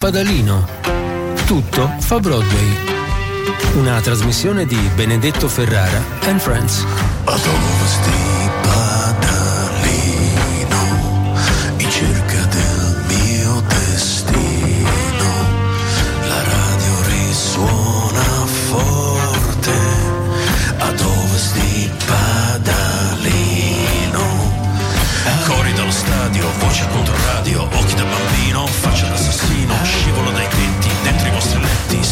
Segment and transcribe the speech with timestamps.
[0.00, 0.66] Padalino.
[1.44, 2.74] Tutto fa Broadway.
[3.74, 6.86] Una trasmissione di Benedetto Ferrara and Friends.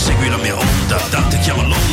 [0.08, 1.87] segui la mia onda Dante chiama l'onda.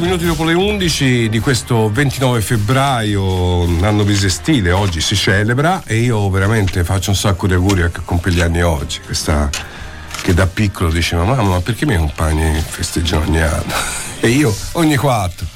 [0.00, 6.30] Minuti dopo le 11 di questo 29 febbraio, anno bisestile, oggi si celebra e io
[6.30, 9.00] veramente faccio un sacco di auguri a chi compie gli anni oggi.
[9.00, 9.50] Questa
[10.22, 14.02] che da piccolo diceva mamma ma perché i miei compagni festeggiano ogni anno?
[14.20, 15.53] E io ogni quattro.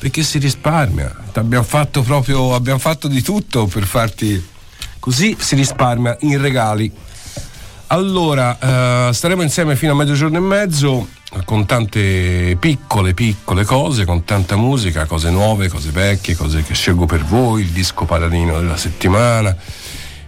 [0.00, 1.14] Perché si risparmia.
[1.34, 4.44] Abbiamo fatto proprio, abbiamo fatto di tutto per farti
[4.98, 6.90] così si risparmia in regali.
[7.88, 11.08] Allora, eh, staremo insieme fino a mezzogiorno e mezzo
[11.44, 17.06] con tante piccole piccole cose, con tanta musica, cose nuove, cose vecchie, cose che scelgo
[17.06, 19.54] per voi, il disco paladino della settimana,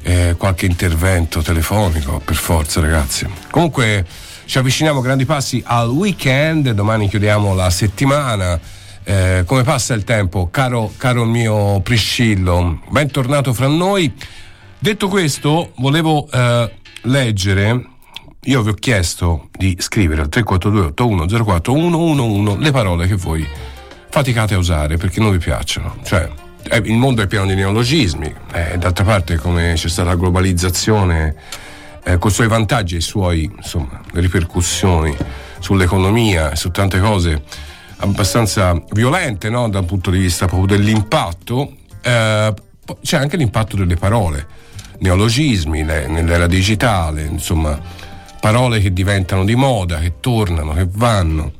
[0.02, 3.26] eh, qualche intervento telefonico, per forza ragazzi.
[3.50, 4.04] Comunque
[4.44, 8.60] ci avviciniamo grandi passi al weekend, domani chiudiamo la settimana.
[9.04, 12.80] Eh, come passa il tempo, caro, caro mio Priscillo?
[12.88, 14.12] Bentornato fra noi.
[14.78, 17.90] Detto questo, volevo eh, leggere
[18.46, 23.46] io vi ho chiesto di scrivere al 342 8104 111 le parole che voi
[24.10, 25.98] faticate a usare perché non vi piacciono.
[26.02, 26.28] Cioè,
[26.64, 31.36] eh, il mondo è pieno di neologismi, eh, d'altra parte come c'è stata la globalizzazione
[32.02, 35.16] eh, con i suoi vantaggi e insomma, ripercussioni
[35.60, 37.42] sull'economia e su tante cose
[38.02, 39.68] abbastanza violente no?
[39.68, 42.54] dal punto di vista proprio dell'impatto, eh,
[43.02, 44.46] c'è anche l'impatto delle parole,
[44.98, 47.78] neologismi nell'era digitale, insomma
[48.40, 51.52] parole che diventano di moda, che tornano, che vanno.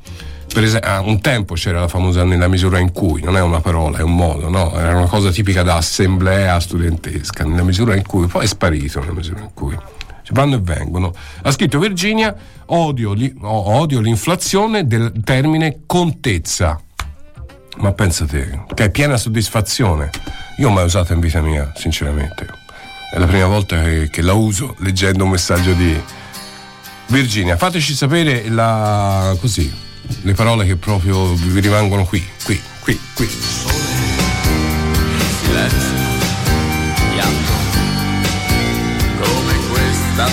[0.53, 3.61] Per esempio, ah, un tempo c'era la famosa nella misura in cui, non è una
[3.61, 4.77] parola, è un modo, no?
[4.77, 9.13] Era una cosa tipica da assemblea studentesca, nella misura in cui, poi è sparito nella
[9.13, 9.75] misura in cui.
[10.23, 11.13] Cioè, vanno e vengono.
[11.43, 12.35] Ha scritto Virginia,
[12.67, 16.81] odio, li, odio l'inflazione del termine contezza.
[17.77, 20.09] Ma pensate, che è piena soddisfazione.
[20.57, 22.47] Io mai usata in vita mia, sinceramente.
[23.11, 25.99] È la prima volta che, che la uso leggendo un messaggio di,
[27.07, 29.71] Virginia, fateci sapere la, così,
[30.21, 34.12] le parole che proprio vi rimangono qui, qui, qui, qui.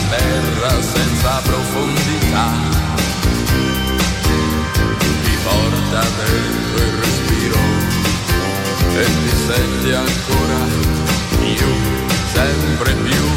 [0.09, 2.49] Terra senza profondità.
[5.23, 7.61] Ti porta dentro il respiro
[8.97, 10.61] e ti senti ancora
[11.39, 11.67] più,
[12.33, 13.30] sempre più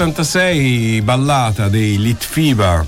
[0.00, 2.86] 1986, ballata dei Litfiba.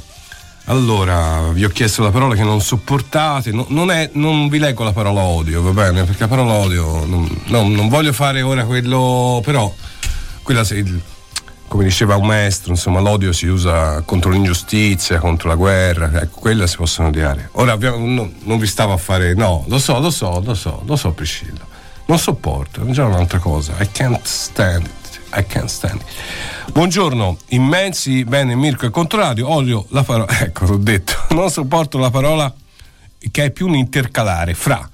[0.67, 4.83] Allora, vi ho chiesto la parola che non sopportate, no, non, è, non, vi leggo
[4.83, 6.05] la parola odio, va bene?
[6.05, 9.71] Perché la parola odio, non, no, non voglio fare ora quello, però,
[10.43, 10.65] quella
[11.69, 16.67] come diceva un maestro, insomma, l'odio si usa contro l'ingiustizia, contro la guerra, ecco, quella
[16.67, 17.51] si possono odiare.
[17.53, 20.97] Ora, no, non vi stavo a fare, no, lo so, lo so, lo so, lo
[20.97, 21.67] so, Priscilla,
[22.07, 25.02] non sopporto, è già un'altra cosa, I can't stand it.
[25.35, 26.73] I can't stand it.
[26.73, 32.11] Buongiorno, immensi, bene Mirko e Controradio, odio la parola, ecco l'ho detto, non sopporto la
[32.11, 32.53] parola
[33.31, 34.89] che è più un intercalare, fra,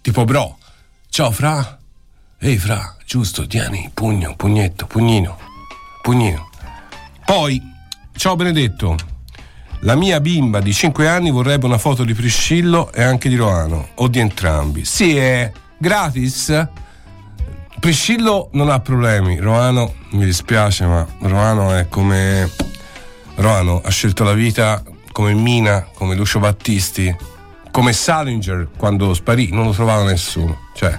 [0.00, 0.58] tipo bro,
[1.08, 1.78] ciao fra,
[2.38, 5.38] ehi fra, giusto, tieni, pugno, pugnetto, pugnino,
[6.02, 6.50] pugnino.
[7.24, 7.60] Poi,
[8.16, 8.96] ciao Benedetto,
[9.80, 13.90] la mia bimba di 5 anni vorrebbe una foto di Priscillo e anche di Roano,
[13.94, 14.84] o di entrambi.
[14.84, 16.68] Sì, è gratis?
[17.80, 22.50] Priscillo non ha problemi, Roano mi dispiace, ma Roano è come.
[23.36, 24.82] Roano ha scelto la vita
[25.12, 27.14] come Mina, come Lucio Battisti,
[27.70, 30.68] come Salinger quando sparì, non lo trovava nessuno.
[30.74, 30.98] Cioè,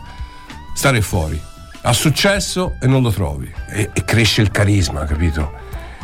[0.74, 1.40] stare fuori.
[1.82, 3.52] Ha successo e non lo trovi.
[3.70, 5.52] E, e cresce il carisma, capito?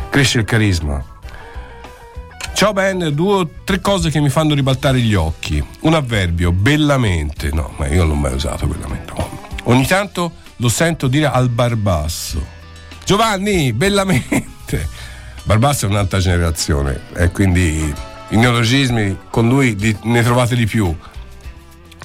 [0.10, 1.04] Cresce il carisma.
[2.54, 5.64] Ciao Ben, due o tre cose che mi fanno ribaltare gli occhi.
[5.82, 7.50] Un avverbio, bellamente.
[7.52, 9.14] No, ma io non l'ho mai usato bellamente.
[9.64, 12.46] Ogni tanto lo sento dire al Barbasso.
[13.06, 14.88] Giovanni, bellamente.
[15.44, 17.94] Barbasso è un'altra generazione e quindi
[18.30, 20.96] i neologismi con lui ne trovate di più.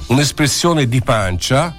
[0.09, 1.75] Un'espressione di pancia,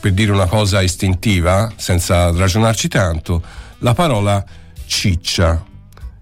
[0.00, 3.42] per dire una cosa istintiva, senza ragionarci tanto,
[3.78, 4.44] la parola
[4.86, 5.64] ciccia.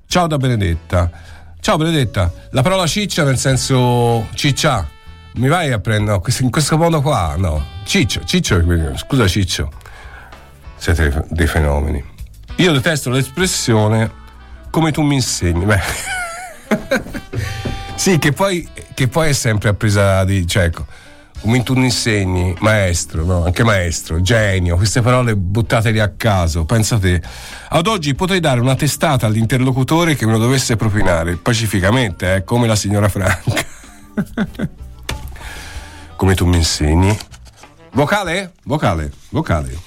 [0.06, 1.10] Ciao da Benedetta.
[1.60, 4.88] Ciao Benedetta, la parola ciccia nel senso ciccia
[5.36, 7.64] mi vai a prendere no, in questo modo qua no.
[7.84, 8.62] Ciccio Ciccio
[8.96, 9.70] scusa Ciccio.
[10.76, 12.04] Siete dei fenomeni.
[12.56, 14.10] Io detesto l'espressione
[14.70, 15.64] come tu mi insegni.
[15.64, 15.80] Beh.
[17.96, 20.84] Sì che poi, che poi è sempre a presa di cioè ecco
[21.40, 23.44] come tu mi insegni maestro no?
[23.44, 27.22] anche maestro genio queste parole buttateli a caso pensate
[27.70, 32.66] ad oggi potrei dare una testata all'interlocutore che me lo dovesse propinare pacificamente eh, come
[32.66, 33.64] la signora Franca
[36.16, 37.16] come tu mi insegni.
[37.92, 38.52] Vocale?
[38.64, 39.78] Vocale, vocale.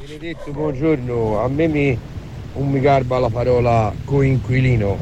[0.00, 1.42] Benedetto, buongiorno.
[1.42, 1.98] A me mi,
[2.54, 4.96] non mi garba la parola coinquilino.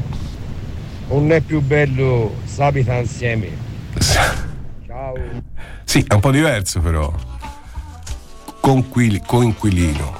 [1.09, 3.49] Non è più bello s'abita insieme.
[3.99, 5.13] Ciao.
[5.85, 7.13] Sì, è un po' diverso però.
[8.59, 10.15] Conquili, coinquilino.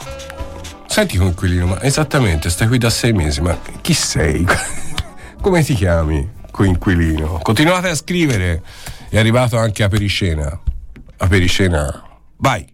[0.86, 4.46] Senti coinquilino, ma esattamente, stai qui da sei mesi, ma chi sei?
[5.42, 6.36] Come ti chiami?
[6.50, 7.40] Coinquilino.
[7.44, 8.64] Continuate a scrivere
[9.10, 10.60] è arrivato anche a Periscena.
[11.18, 12.04] A Periscena,
[12.38, 12.66] vai!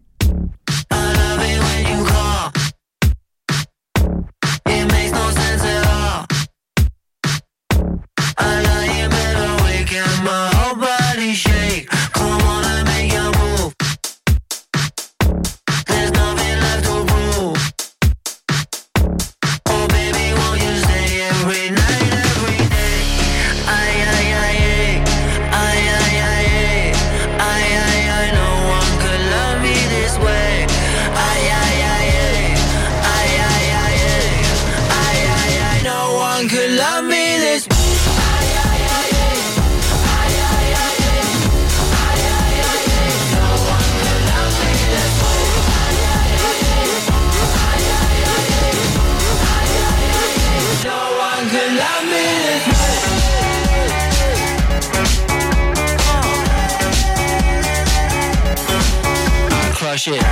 [59.98, 60.24] Shit.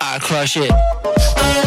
[0.00, 1.61] I crush it.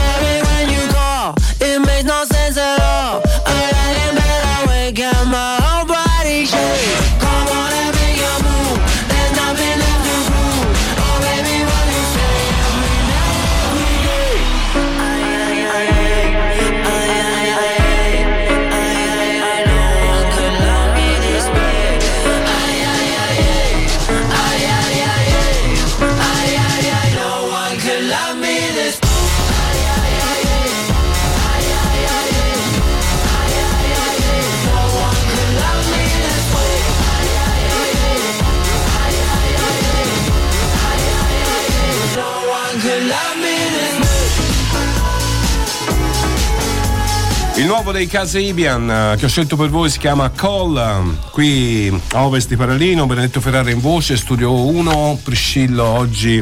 [47.76, 51.30] Nuovo dei Caseibian eh, che ho scelto per voi si chiama Call.
[51.30, 56.42] Qui a Ovest di Paralino, Benedetto Ferrara in voce, studio 1, Priscillo oggi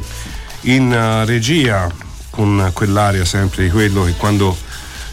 [0.61, 1.91] in uh, regia
[2.29, 4.55] con quell'aria sempre di quello che quando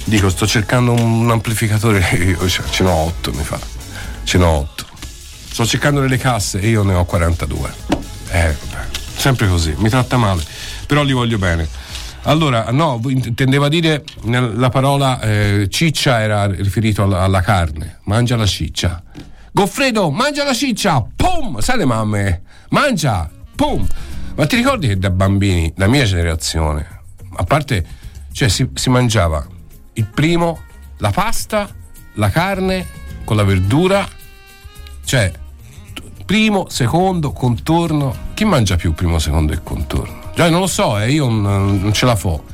[0.04, 2.06] dico sto cercando un amplificatore,
[2.38, 3.58] io ce n'ho 8 mi fa.
[4.24, 4.86] Ce n'ho 8.
[5.52, 7.72] Sto cercando nelle casse e io ne ho 42.
[8.28, 8.86] Eh, vabbè,
[9.16, 10.44] sempre così, mi tratta male,
[10.84, 11.66] però li voglio bene.
[12.22, 18.00] Allora, no, intendeva dire la parola eh, ciccia era riferito alla, alla, carne.
[18.04, 19.02] Mangia la ciccia.
[19.52, 21.04] Goffredo, mangia la ciccia!
[21.16, 21.58] Pum!
[21.60, 22.42] Sai le mamme?
[22.68, 23.28] Mangia!
[23.56, 23.86] Pum!
[24.36, 26.86] Ma ti ricordi che da bambini, la mia generazione,
[27.36, 27.84] a parte,
[28.32, 29.44] cioè si, si mangiava
[29.94, 30.60] il primo,
[30.98, 31.68] la pasta,
[32.14, 32.86] la carne
[33.24, 34.06] con la verdura,
[35.04, 35.32] cioè
[36.24, 38.14] primo, secondo, contorno.
[38.34, 40.19] Chi mangia più primo, secondo e contorno?
[40.34, 42.44] Cioè, non lo so, eh, io non, non ce la fo.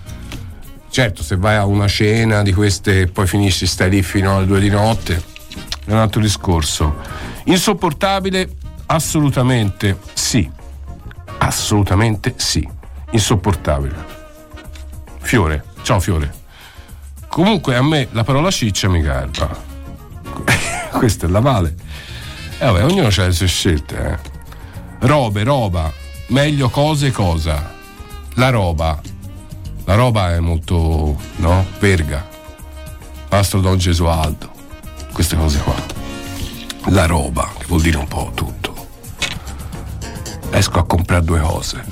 [0.88, 4.46] Certo, se vai a una cena di queste e poi finisci, stai lì fino alle
[4.46, 5.22] due di notte,
[5.84, 6.96] è un altro discorso.
[7.44, 8.48] Insopportabile?
[8.86, 10.50] Assolutamente sì.
[11.38, 12.66] Assolutamente sì.
[13.10, 13.94] Insopportabile.
[15.20, 16.32] Fiore, ciao Fiore.
[17.28, 19.54] Comunque a me la parola ciccia mi garba.
[20.96, 21.74] Questa è la vale.
[22.58, 24.34] E eh vabbè, ognuno ha le sue scelte, eh.
[25.06, 25.92] Robe, roba,
[26.28, 27.74] meglio cose cosa.
[28.34, 29.00] La roba.
[29.84, 31.66] La roba è molto, no?
[31.78, 32.26] Verga.
[33.30, 34.50] Mastro Don Gesualdo.
[35.12, 35.74] Queste cose qua.
[36.86, 38.74] La roba, che vuol dire un po' tutto.
[40.50, 41.84] Esco a comprare due cose.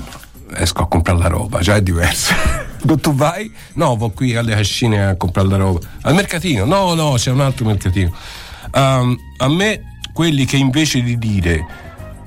[0.53, 2.33] Esco a comprare la roba, già è diverso.
[3.01, 3.51] tu vai?
[3.73, 5.79] No, vado qui alle cascine a comprare la roba.
[6.01, 6.65] Al mercatino?
[6.65, 8.13] No, no, c'è un altro mercatino.
[8.73, 11.84] Um, a me, quelli che invece di dire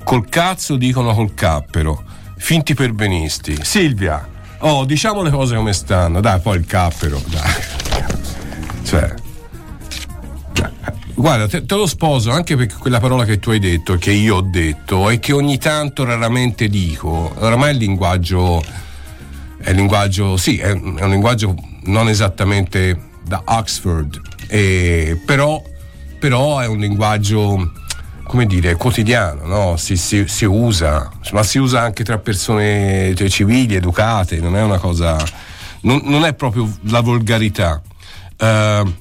[0.09, 2.01] col cazzo dicono col cappero.
[2.35, 3.59] Finti perbenisti.
[3.61, 4.27] Silvia,
[4.61, 6.19] oh, diciamo le cose come stanno.
[6.19, 7.51] Dai, poi il cappero, dai.
[8.81, 9.13] Cioè.
[11.13, 14.37] Guarda, te, te, lo sposo anche perché quella parola che tu hai detto, che io
[14.37, 17.31] ho detto e che ogni tanto raramente dico.
[17.35, 18.63] Oramai il linguaggio
[19.61, 25.61] è un linguaggio, sì, è, è un linguaggio non esattamente da Oxford, eh, però,
[26.17, 27.73] però è un linguaggio
[28.29, 29.75] come dire, quotidiano, no?
[29.75, 34.61] si, si, si, usa, ma si usa anche tra persone cioè, civili, educate, non è
[34.61, 35.17] una cosa,
[35.81, 37.81] non, non è proprio la volgarità.
[38.37, 38.93] Uh,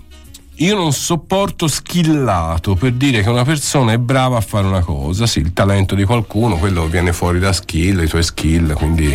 [0.54, 5.26] io non sopporto skillato per dire che una persona è brava a fare una cosa,
[5.26, 9.14] sì, il talento di qualcuno, quello viene fuori da skill, i tuoi skill, quindi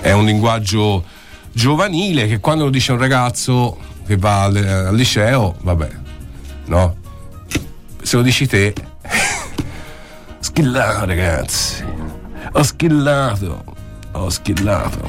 [0.00, 1.04] è un linguaggio
[1.52, 5.90] giovanile che quando lo dice un ragazzo che va al, al liceo, vabbè,
[6.64, 6.96] no?
[8.02, 8.74] Se lo dici te
[10.56, 11.84] Schillato, ragazzi.
[12.52, 13.64] Ho schillato.
[14.12, 15.08] Ho schillato.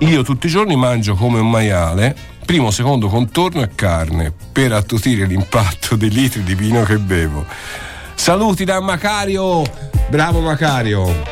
[0.00, 5.24] Io tutti i giorni mangio come un maiale, primo, secondo contorno e carne, per attutire
[5.24, 7.46] l'impatto dei litri di vino che bevo.
[8.12, 9.62] Saluti da Macario!
[10.10, 11.22] Bravo Macario!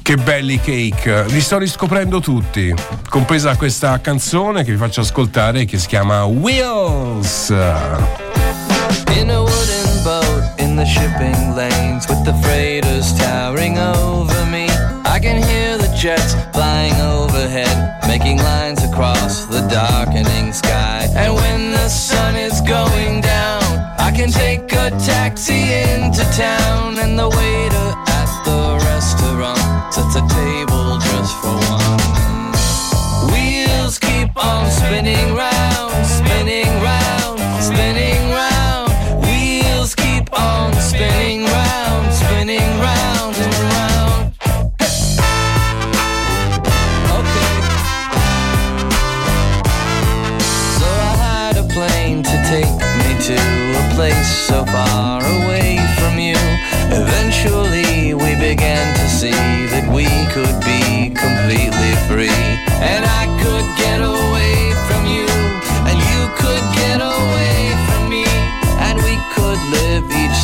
[0.00, 2.74] Che belli cake, li sto riscoprendo tutti,
[3.06, 7.50] compresa questa canzone che vi faccio ascoltare che si chiama Wheels.
[7.50, 14.68] In a wooden boat the shipping lanes with the freighters towering over me.
[15.04, 21.08] I can hear the jets flying overhead, making lines across the darkening sky.
[21.16, 23.64] And when the sun is going down,
[23.98, 27.88] I can take a taxi into town, and the waiter
[28.20, 33.32] at the restaurant sets a table just for one.
[33.32, 35.57] Wheels keep on spinning round,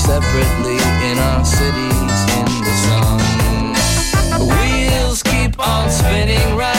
[0.04, 0.76] separately
[1.08, 3.20] in our cities in the sun.
[4.49, 6.74] Wheels keep on spinning round,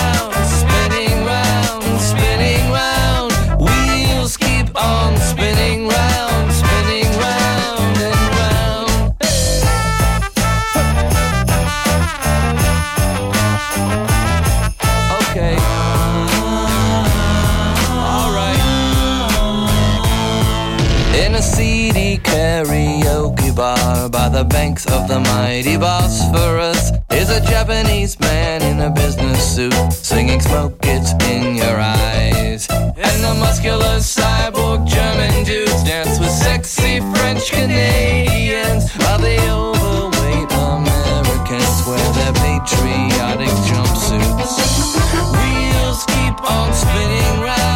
[24.35, 30.41] the banks of the mighty Bosphorus is a Japanese man in a business suit, singing
[30.41, 32.67] smoke it's in your eyes.
[32.69, 41.77] And the muscular cyborg German dudes dance with sexy French Canadians, while the overweight Americans
[41.87, 44.53] wear their patriotic jumpsuits.
[45.31, 47.74] Wheels keep on spinning round.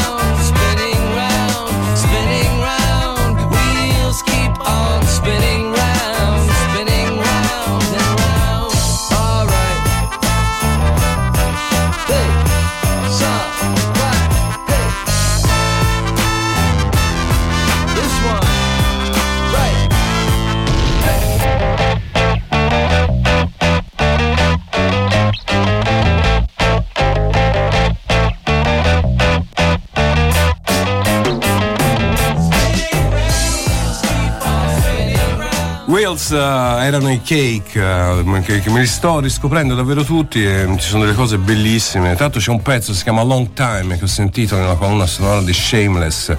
[36.31, 40.87] Uh, erano i cake, uh, che, che, me li sto riscoprendo davvero tutti e ci
[40.87, 42.15] sono delle cose bellissime.
[42.15, 45.53] L'altro c'è un pezzo si chiama Long Time che ho sentito nella colonna sonora di
[45.53, 46.35] Shameless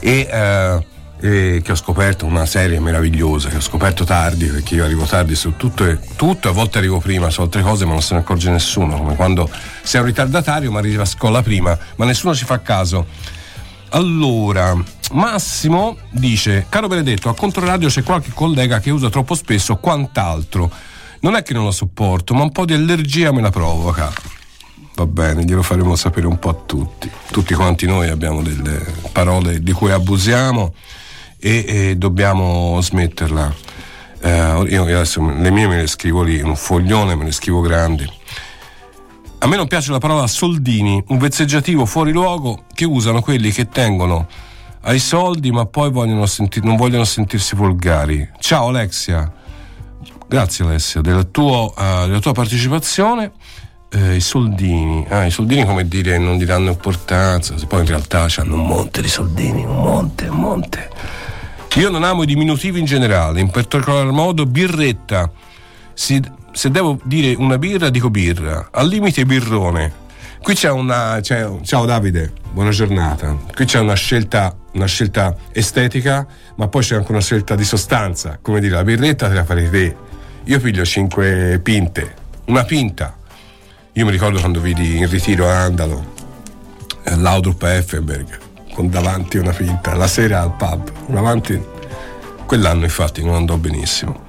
[0.00, 4.84] e, uh, e che ho scoperto una serie meravigliosa, che ho scoperto tardi perché io
[4.84, 8.02] arrivo tardi su tutto e tutto, a volte arrivo prima su altre cose ma non
[8.02, 9.48] se ne accorge nessuno, come quando
[9.82, 13.06] sei un ritardatario ma arrivi a scuola prima, ma nessuno ci fa caso.
[13.90, 14.76] Allora,
[15.10, 20.70] Massimo dice: Caro Benedetto, a Controradio c'è qualche collega che usa troppo spesso quant'altro.
[21.20, 24.12] Non è che non lo sopporto, ma un po' di allergia me la provoca.
[24.94, 27.10] Va bene, glielo faremo sapere un po' a tutti.
[27.30, 30.74] Tutti quanti noi abbiamo delle parole di cui abusiamo
[31.38, 33.54] e, e dobbiamo smetterla.
[34.22, 38.18] Eh, io adesso le mie me le scrivo lì, un foglione me le scrivo grandi
[39.42, 43.70] a me non piace la parola soldini, un vezzeggiativo fuori luogo che usano quelli che
[43.70, 44.28] tengono
[44.82, 48.28] ai soldi ma poi vogliono sentir, non vogliono sentirsi volgari.
[48.38, 49.30] Ciao Alexia,
[50.26, 53.32] grazie Alessia della, tuo, uh, della tua partecipazione.
[53.92, 58.28] Eh, I soldini, ah, i soldini come dire non gli danno importanza, poi in realtà
[58.36, 60.90] hanno un monte di soldini, un monte, un monte.
[61.74, 65.30] Io non amo i diminutivi in generale, in particolar modo birretta.
[65.92, 66.20] Si,
[66.52, 68.68] se devo dire una birra, dico birra.
[68.70, 69.92] Al limite birrone.
[70.42, 71.18] Qui c'è una.
[71.20, 73.36] C'è, ciao Davide, buona giornata.
[73.54, 78.38] Qui c'è una scelta, una scelta estetica, ma poi c'è anche una scelta di sostanza.
[78.40, 79.96] Come dire, la birretta te la farei te.
[80.44, 82.14] Io piglio 5 pinte,
[82.46, 83.16] una pinta.
[83.92, 86.14] Io mi ricordo quando vidi in ritiro a Andalo
[87.04, 88.38] eh, l'Audrup Effenberg
[88.72, 91.60] con davanti una pinta, la sera al pub, davanti.
[92.46, 94.28] Quell'anno infatti non andò benissimo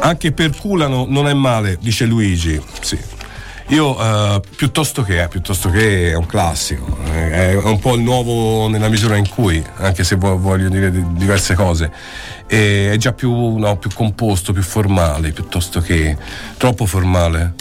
[0.00, 2.60] anche perculano non è male, dice Luigi.
[2.80, 2.98] Sì.
[3.68, 8.68] Io uh, piuttosto che, eh, piuttosto che è un classico, è un po' il nuovo
[8.68, 11.90] nella misura in cui, anche se voglio dire diverse cose,
[12.46, 16.16] è già più, no, più composto, più formale, piuttosto che
[16.56, 17.54] troppo formale.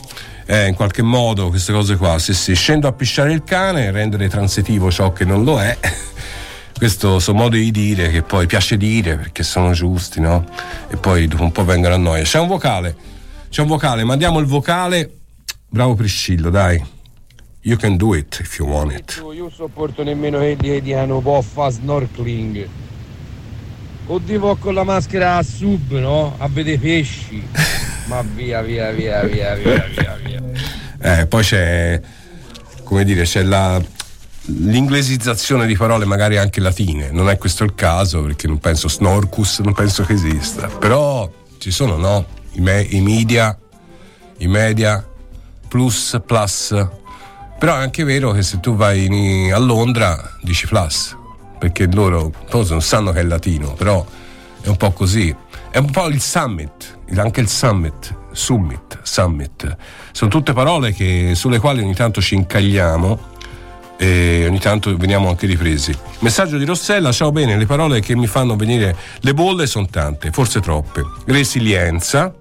[0.46, 4.30] Eh, in qualche modo queste cose qua, se si scendo a pisciare il cane, rendere
[4.30, 5.76] transitivo ciò che non lo è,
[6.78, 10.46] questo suo modo di dire che poi piace dire perché sono giusti, no?
[10.88, 12.22] E poi dopo un po' vengono a noia.
[12.22, 12.96] C'è un vocale,
[13.50, 15.14] c'è un vocale, mandiamo il vocale.
[15.75, 16.81] Bravo Priscillo, dai.
[17.63, 19.21] You can do it if you want it.
[19.33, 22.65] Io sopporto nemmeno quelli che dicono può fare snorkeling.
[24.05, 26.35] Oddio con la maschera a sub, no?
[26.38, 27.45] A vedere pesci.
[28.07, 30.41] Ma via, via, via, via, via, via, via.
[31.01, 31.99] Eh, poi c'è,
[32.85, 33.83] come dire, c'è la
[34.45, 37.11] l'inglesizzazione di parole magari anche latine.
[37.11, 40.67] Non è questo il caso perché non penso snorcus, non penso che esista.
[40.67, 42.25] Però ci sono, no?
[42.53, 43.59] I, me- i media,
[44.38, 45.05] i media,
[45.67, 46.88] plus, plus.
[47.58, 51.15] Però è anche vero che se tu vai in, a Londra dici plus,
[51.58, 54.06] perché loro forse non sanno che è latino, però
[54.62, 55.34] è un po' così.
[55.71, 59.78] È un po' il summit, anche il summit, summit, summit.
[60.12, 63.34] Sono tutte parole che, sulle quali ogni tanto ci incagliamo
[63.97, 65.93] e ogni tanto veniamo anche ripresi.
[66.19, 70.32] Messaggio di Rossella, ciao bene, le parole che mi fanno venire le bolle sono tante,
[70.32, 71.04] forse troppe.
[71.25, 72.34] Resilienza,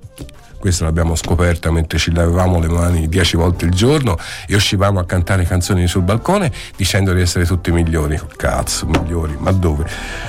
[0.64, 5.04] questa l'abbiamo scoperta mentre ci lavavamo le mani dieci volte il giorno e uscivamo a
[5.04, 8.18] cantare canzoni sul balcone dicendo di essere tutti migliori.
[8.34, 9.84] Cazzo, migliori, ma dove?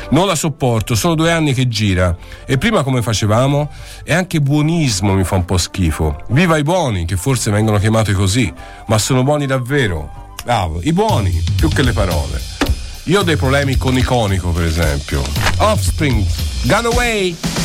[0.10, 2.14] Non la sopporto, sono due anni che gira.
[2.46, 3.72] E prima come facevamo?
[4.04, 6.22] E anche buonismo mi fa un po' schifo.
[6.28, 8.54] Viva i buoni, che forse vengono chiamati così,
[8.88, 10.34] ma sono buoni davvero.
[10.44, 12.42] Bravo, i buoni, più che le parole.
[13.06, 15.22] Io ho dei problemi con iconico, per esempio.
[15.60, 16.26] Offspring,
[16.64, 17.65] Gone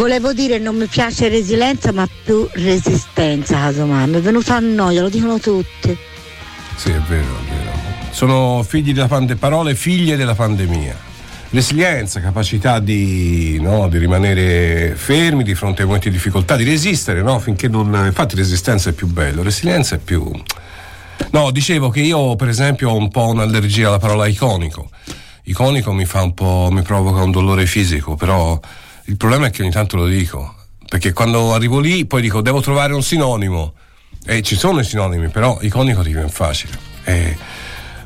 [0.00, 4.08] volevo dire non mi piace resilienza ma più resistenza casomai.
[4.08, 5.94] Mi è venuta a noia, lo dicono tutti.
[6.74, 7.70] Sì, è vero, è vero.
[8.10, 11.08] Sono figli della pande- parole figlie della pandemia.
[11.50, 17.20] Resilienza, capacità di, no, di rimanere fermi di fronte ai momenti di difficoltà, di resistere,
[17.20, 17.38] no?
[17.38, 17.92] Finché non.
[18.06, 20.30] Infatti resistenza è più bello, resilienza è più.
[21.32, 24.88] No, dicevo che io per esempio ho un po' un'allergia alla parola iconico.
[25.42, 26.68] Iconico mi fa un po'.
[26.70, 28.58] mi provoca un dolore fisico, però
[29.10, 30.54] il problema è che ogni tanto lo dico.
[30.88, 33.74] Perché quando arrivo lì poi dico devo trovare un sinonimo.
[34.24, 36.78] E ci sono i sinonimi, però iconico ti viene facile.
[37.04, 37.36] E,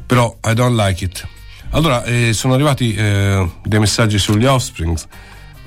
[0.06, 1.26] però I don't like it.
[1.70, 4.96] Allora, eh, sono arrivati eh, dei messaggi sugli Offspring.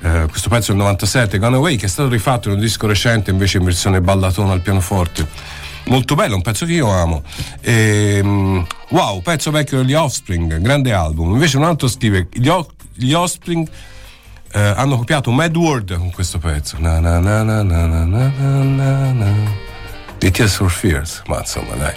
[0.00, 2.86] Eh, questo pezzo è il 97, Gone Away, che è stato rifatto in un disco
[2.88, 5.26] recente invece in versione ballatona al pianoforte.
[5.84, 7.22] Molto bello, un pezzo che io amo.
[7.60, 8.20] E,
[8.88, 11.30] wow, pezzo vecchio degli Offspring, grande album.
[11.32, 13.68] Invece un altro scrive: Gli, o- gli Offspring
[14.52, 16.76] eh, hanno copiato Mad World con questo pezzo.
[16.78, 18.28] Na na na na na na na
[18.62, 19.34] na na.
[20.18, 21.94] Di Tears for Fears, ma insomma dai,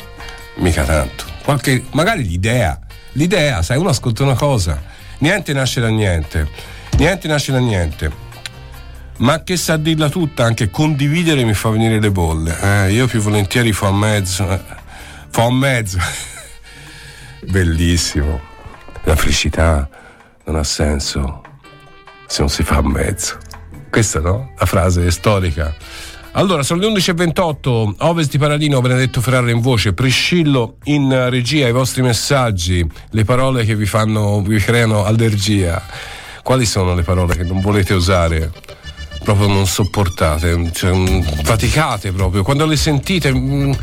[0.57, 1.25] mica tanto.
[1.43, 2.79] Qualche, magari l'idea,
[3.13, 4.79] l'idea, sai, uno ascolta una cosa,
[5.19, 6.47] niente nasce da niente,
[6.97, 8.29] niente nasce da niente.
[9.17, 12.57] Ma che sa dirla tutta, anche condividere mi fa venire le bolle.
[12.59, 14.49] Eh, io più volentieri fa a mezzo.
[14.49, 14.59] eh,
[15.29, 15.97] Fa a mezzo.
[17.47, 18.39] Bellissimo.
[19.03, 19.87] La felicità
[20.45, 21.40] non ha senso
[22.31, 23.37] se non si fa a mezzo.
[23.89, 24.53] Questa no?
[24.57, 25.75] La frase è storica.
[26.31, 31.73] Allora, sono le 11.28, Ovest di Paradino, Benedetto Ferrara in voce, Priscillo in regia, i
[31.73, 35.83] vostri messaggi, le parole che vi fanno, vi creano allergia.
[36.41, 38.49] Quali sono le parole che non volete usare?
[39.25, 42.43] Proprio non sopportate, cioè, mm, faticate proprio.
[42.43, 43.73] Quando le sentite mm,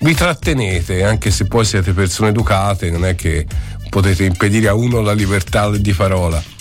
[0.00, 3.46] vi trattenete, anche se poi siete persone educate, non è che
[3.88, 6.51] potete impedire a uno la libertà di parola.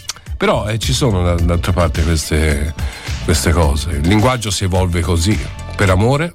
[0.41, 2.73] Però eh, ci sono da- d'altra parte queste,
[3.25, 3.91] queste cose.
[3.91, 5.39] Il linguaggio si evolve così,
[5.75, 6.33] per amore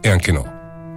[0.00, 0.57] e anche no.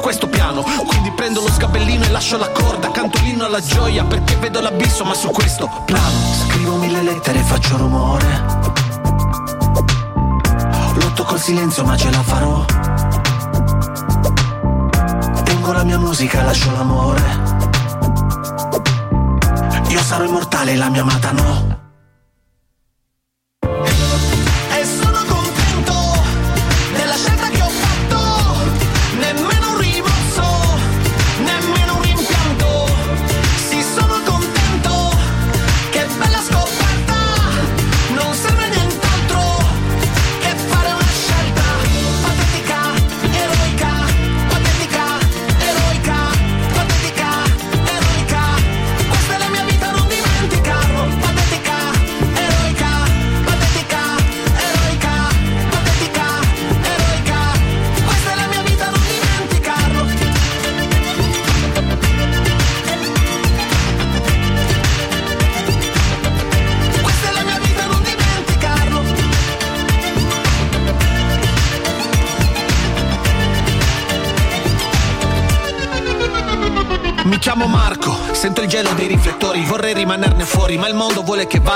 [0.00, 0.62] questo piano.
[0.86, 2.90] Quindi prendo lo sgabellino e lascio la corda.
[2.90, 6.16] Canto l'inno alla gioia perché vedo l'abisso, ma su questo plano.
[6.46, 8.26] Scrivo mille lettere e faccio rumore.
[10.94, 12.64] Lotto col silenzio, ma ce la farò.
[15.44, 17.56] Tengo la mia musica lascio l'amore.
[19.88, 21.77] Io sarò immortale la mia amata no.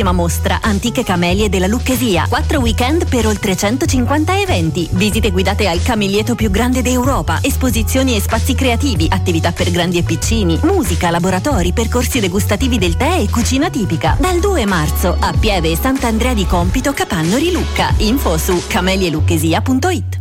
[0.00, 2.26] Trentacinquesima mostra Antiche Camelie della Lucchesia.
[2.28, 4.88] Quattro weekend per oltre 150 eventi.
[4.92, 7.38] Visite guidate al camilieto più grande d'Europa.
[7.42, 9.06] Esposizioni e spazi creativi.
[9.10, 10.58] Attività per grandi e piccini.
[10.62, 14.16] Musica, laboratori, percorsi degustativi del tè e cucina tipica.
[14.18, 17.92] Dal 2 marzo a Pieve e Sant'Andrea di Compito, Capannori, Lucca.
[17.98, 20.18] Info su camelielucchesia.it.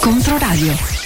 [0.00, 0.97] Controradio.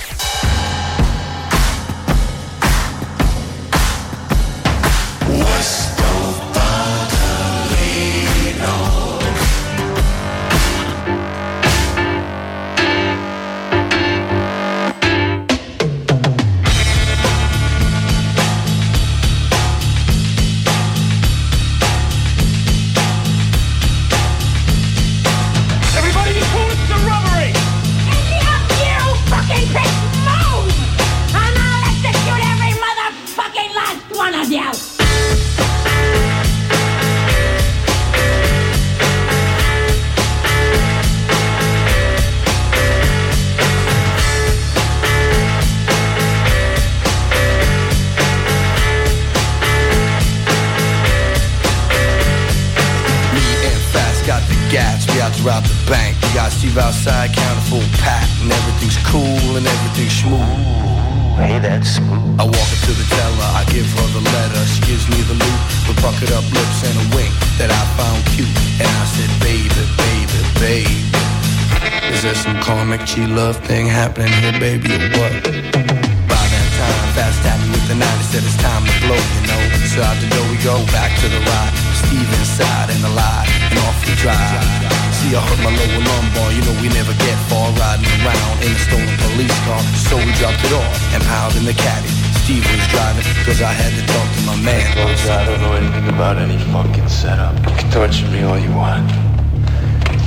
[90.12, 92.06] So we dropped it off and piled in the caddy.
[92.44, 94.84] Steve was driving, cause I had to talk to my man.
[94.92, 97.56] Folks, I don't know anything about any fucking setup.
[97.56, 99.08] You can torture me all you want.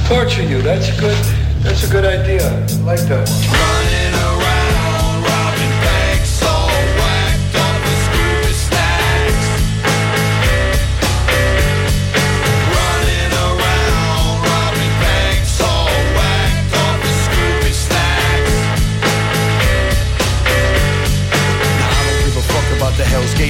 [0.07, 1.23] Torture you, that's good.
[1.61, 2.49] That's a good idea.
[2.49, 4.14] I like that one.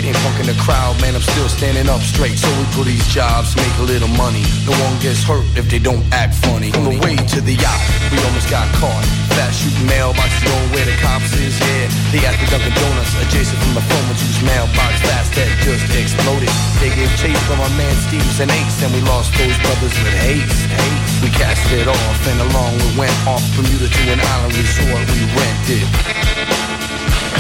[0.02, 1.16] The Hell's Gate, ain't fucking the crowd, man.
[1.16, 2.38] I'm still standing up straight.
[2.38, 4.44] So we pull these jobs, make a little money.
[4.66, 6.72] No one gets hurt if they don't act funny.
[6.76, 7.82] On the way to the yacht,
[8.12, 9.06] we almost got caught.
[9.36, 11.88] Fast shooting mailboxes going where the cops is, yeah.
[12.12, 16.52] They at the Dunkin' Donuts, adjacent from the phone whose mailbox fast that just exploded.
[16.80, 20.16] They gave chase from our man Steve's and Ace, and we lost those brothers with
[20.24, 20.72] haste.
[20.72, 21.24] haste.
[21.24, 25.24] We cast it off, and along we went off Bermuda to an island resort we
[25.36, 25.88] rented.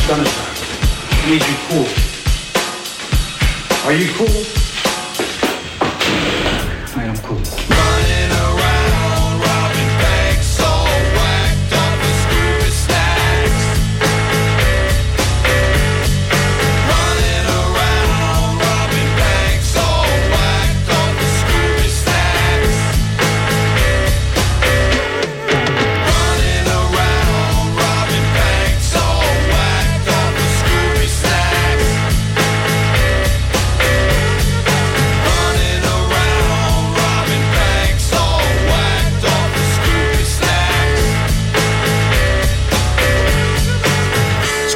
[0.08, 2.14] Son, I need you cool.
[3.86, 4.64] Are you cool?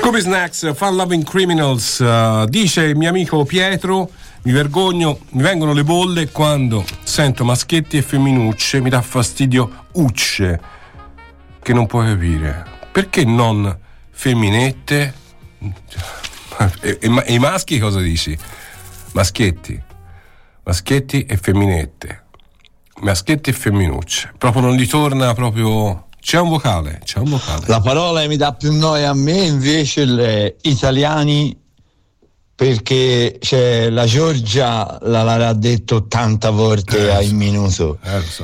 [0.10, 4.10] Scooby Snacks, Fun Loving Criminals, eh, dice il mio amico Pietro,
[4.42, 10.60] mi vergogno, mi vengono le bolle quando sento maschietti e femminucce, mi dà fastidio ucce,
[11.62, 12.66] che non puoi capire.
[12.92, 13.78] Perché non
[14.10, 15.14] femminette?
[16.82, 18.36] E, e e i maschi cosa dici?
[19.12, 19.80] Maschietti,
[20.64, 22.24] maschietti e femminette,
[23.02, 26.08] maschietti e femminucce, proprio non gli torna proprio...
[26.22, 27.66] C'è un vocale, c'è un vocale.
[27.68, 31.58] La parola che mi dà più noia a me invece gli italiani
[32.54, 38.00] perché c'è la Giorgia l'ha detto 80 volte al minuto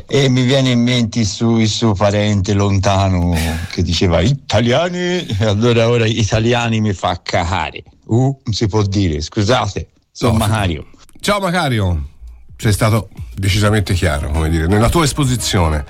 [0.07, 3.35] e mi viene in mente il suo, il suo parente lontano
[3.71, 9.89] che diceva italiani e allora ora italiani mi fa cagare Uh, si può dire, scusate,
[10.11, 10.85] sono No, Macario.
[11.19, 12.09] Ciao Macario,
[12.55, 15.83] sei stato decisamente chiaro, come dire, nella tua esposizione.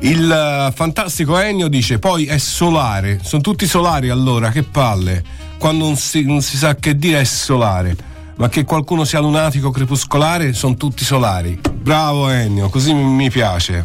[0.00, 5.24] Il eh, fantastico Ennio dice poi è solare, sono tutti solari allora, che palle,
[5.58, 7.96] quando non si, non si sa che dire è solare,
[8.36, 11.58] ma che qualcuno sia lunatico crepuscolare sono tutti solari.
[11.72, 13.84] Bravo Ennio, così mi, piace.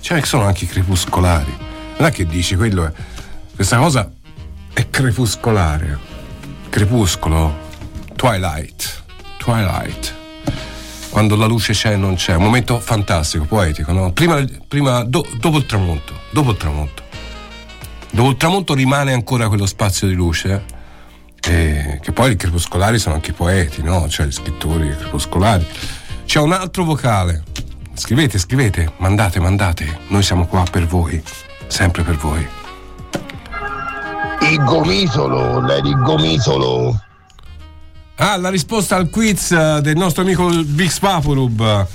[0.00, 1.56] Cioè sono anche i crepuscolari.
[1.98, 2.92] Non è che dici quello è.
[3.54, 4.10] Questa cosa
[4.72, 5.98] è crepuscolare.
[6.68, 7.68] Crepuscolo.
[8.14, 9.02] Twilight.
[9.38, 10.19] Twilight.
[11.10, 12.34] Quando la luce c'è e non c'è.
[12.36, 14.12] Un momento fantastico, poetico, no?
[14.12, 16.14] Prima, prima do- dopo il tramonto.
[16.30, 17.02] Dopo il tramonto.
[18.10, 20.78] Dopo il tramonto rimane ancora quello spazio di luce.
[21.42, 24.06] eh, che poi i crepuscolari sono anche i poeti, no?
[24.08, 25.66] Cioè gli scrittori crepuscolari.
[26.26, 27.42] C'è un altro vocale.
[27.94, 30.00] Scrivete, scrivete, mandate, mandate.
[30.08, 31.20] Noi siamo qua per voi.
[31.66, 32.46] Sempre per voi.
[34.42, 36.98] Il gomitolo, Lady Gomitolo.
[38.22, 41.88] Ah, la risposta al quiz eh, del nostro amico Vix Vaporub.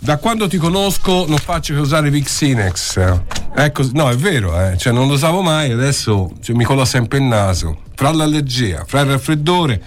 [0.00, 3.20] Da quando ti conosco non faccio che usare Vixinex.
[3.54, 4.76] Ecco, no, è vero, eh.
[4.76, 7.82] cioè, non lo usavo mai, adesso cioè, mi cola sempre il naso.
[7.94, 9.80] Fra l'allergia, fra il raffreddore.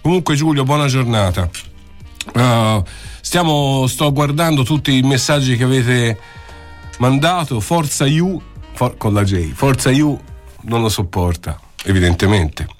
[0.00, 1.50] Comunque, Giulio, buona giornata.
[2.32, 2.82] Uh,
[3.20, 6.18] stiamo, sto guardando tutti i messaggi che avete
[6.96, 7.60] mandato.
[7.60, 8.40] Forza You,
[8.72, 10.18] for- con la J, Forza You
[10.62, 12.75] non lo sopporta, evidentemente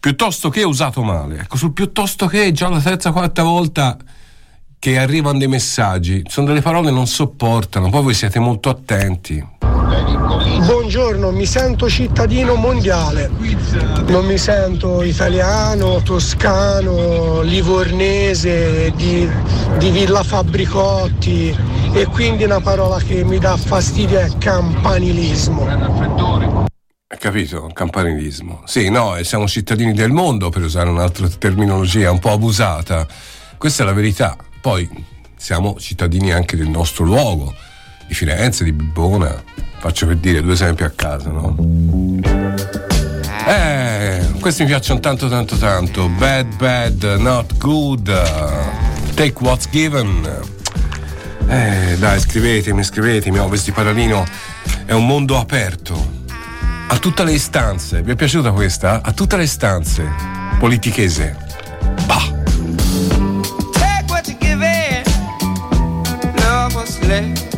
[0.00, 1.40] piuttosto che usato male.
[1.40, 3.96] Ecco, sul piuttosto che già la terza, quarta volta
[4.78, 9.46] che arrivano dei messaggi, sono delle parole che non sopportano, poi voi siete molto attenti.
[10.64, 13.30] Buongiorno, mi sento cittadino mondiale,
[14.06, 19.28] non mi sento italiano, toscano, livornese, di,
[19.78, 21.54] di Villa Fabbricotti
[21.92, 26.68] e quindi una parola che mi dà fastidio è campanilismo.
[27.18, 27.68] Capito?
[27.72, 28.62] Campanilismo.
[28.66, 33.04] Sì, no, siamo cittadini del mondo, per usare un'altra terminologia un po' abusata.
[33.58, 34.36] Questa è la verità.
[34.60, 34.88] Poi
[35.36, 37.52] siamo cittadini anche del nostro luogo,
[38.06, 39.42] di Firenze, di Bibbona.
[39.78, 41.56] Faccio per dire due esempi a caso, no?
[43.48, 46.08] Eh, questi mi piacciono tanto tanto tanto.
[46.10, 48.06] Bad, bad, not good.
[49.14, 50.30] Take what's given.
[51.48, 53.40] Eh, dai, scrivetemi, scrivetemi.
[53.40, 54.24] Oh, questi paralino
[54.86, 56.19] è un mondo aperto
[56.92, 58.02] a tutte le istanze.
[58.02, 59.00] Vi è piaciuta questa?
[59.02, 60.04] A tutte le istanze.
[60.58, 61.36] Politichese.
[63.72, 65.04] Take what you give in.
[66.36, 67.49] Love was left.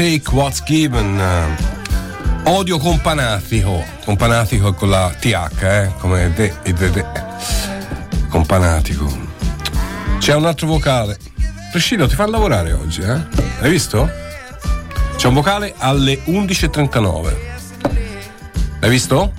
[0.00, 1.18] Take what's given.
[1.18, 3.84] uh, odio companatico.
[4.02, 5.92] Companatico con la TH, eh?
[5.98, 7.04] Come de de, de.
[8.30, 9.06] Companatico.
[10.18, 11.18] C'è un altro vocale.
[11.70, 13.20] Priscillo, ti fa lavorare oggi, eh?
[13.60, 14.10] Hai visto?
[15.16, 17.36] C'è un vocale alle 11.39.
[18.80, 19.32] Hai visto?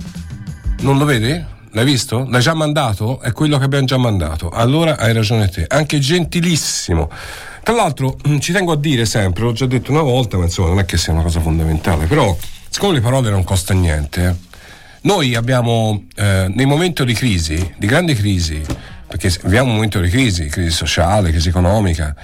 [0.82, 1.44] Non lo vedi?
[1.72, 2.24] L'hai visto?
[2.28, 3.20] L'hai già mandato?
[3.20, 4.48] È quello che abbiamo già mandato.
[4.50, 5.64] Allora hai ragione te.
[5.66, 7.10] Anche gentilissimo.
[7.62, 10.68] Tra l'altro mm, ci tengo a dire sempre, l'ho già detto una volta, ma insomma
[10.68, 12.36] non è che sia una cosa fondamentale, però
[12.68, 14.50] siccome le parole non costano niente, eh,
[15.02, 18.62] noi abbiamo eh, nei momenti di crisi, di grande crisi,
[19.06, 22.14] perché viviamo un momento di crisi, crisi sociale, crisi economica,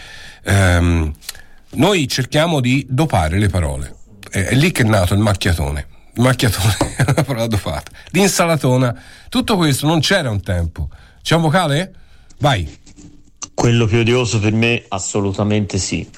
[0.43, 1.13] ehm,
[1.71, 3.95] noi cerchiamo di dopare le parole.
[4.31, 5.87] È, è lì che è nato il macchiatone.
[6.15, 7.91] Il macchiatone è una parola dopata.
[8.11, 8.95] L'insalatona,
[9.29, 10.89] tutto questo non c'era un tempo.
[11.23, 11.93] C'è un vocale?
[12.39, 12.87] Vai.
[13.55, 16.09] Quello più odioso per me assolutamente sì.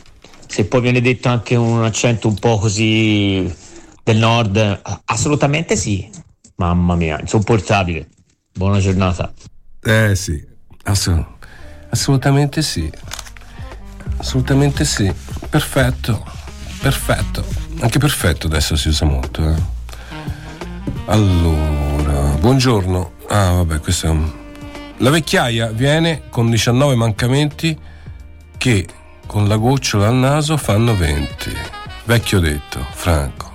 [0.46, 3.52] Se poi viene detto anche un accento un po' così
[4.02, 6.10] del nord, assolutamente sì.
[6.56, 8.08] Mamma mia, insopportabile.
[8.52, 9.32] Buona giornata.
[9.82, 10.44] Eh sì,
[10.84, 11.46] assolut-
[11.90, 12.90] assolutamente sì.
[14.18, 15.10] Assolutamente sì.
[15.48, 16.24] Perfetto.
[16.80, 17.44] Perfetto.
[17.80, 19.48] Anche perfetto adesso si usa molto.
[19.48, 19.56] Eh.
[21.06, 23.12] Allora, buongiorno.
[23.28, 24.39] Ah, vabbè, questo è un...
[25.02, 27.74] La vecchiaia viene con 19 mancamenti
[28.58, 28.86] che
[29.26, 31.56] con la gocciola al naso fanno 20.
[32.04, 33.50] Vecchio detto, Franco.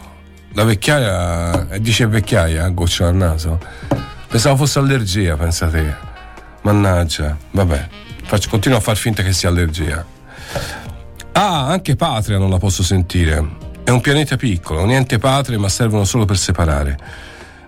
[0.53, 3.59] La vecchiaia, eh, dice vecchiaia, gocciola al naso?
[4.27, 5.95] Pensavo fosse allergia, pensate.
[6.63, 7.89] Mannaggia, vabbè,
[8.23, 10.03] faccio, continuo a far finta che sia allergia.
[11.33, 13.57] Ah, anche patria non la posso sentire.
[13.83, 16.97] È un pianeta piccolo, niente patrie, ma servono solo per separare.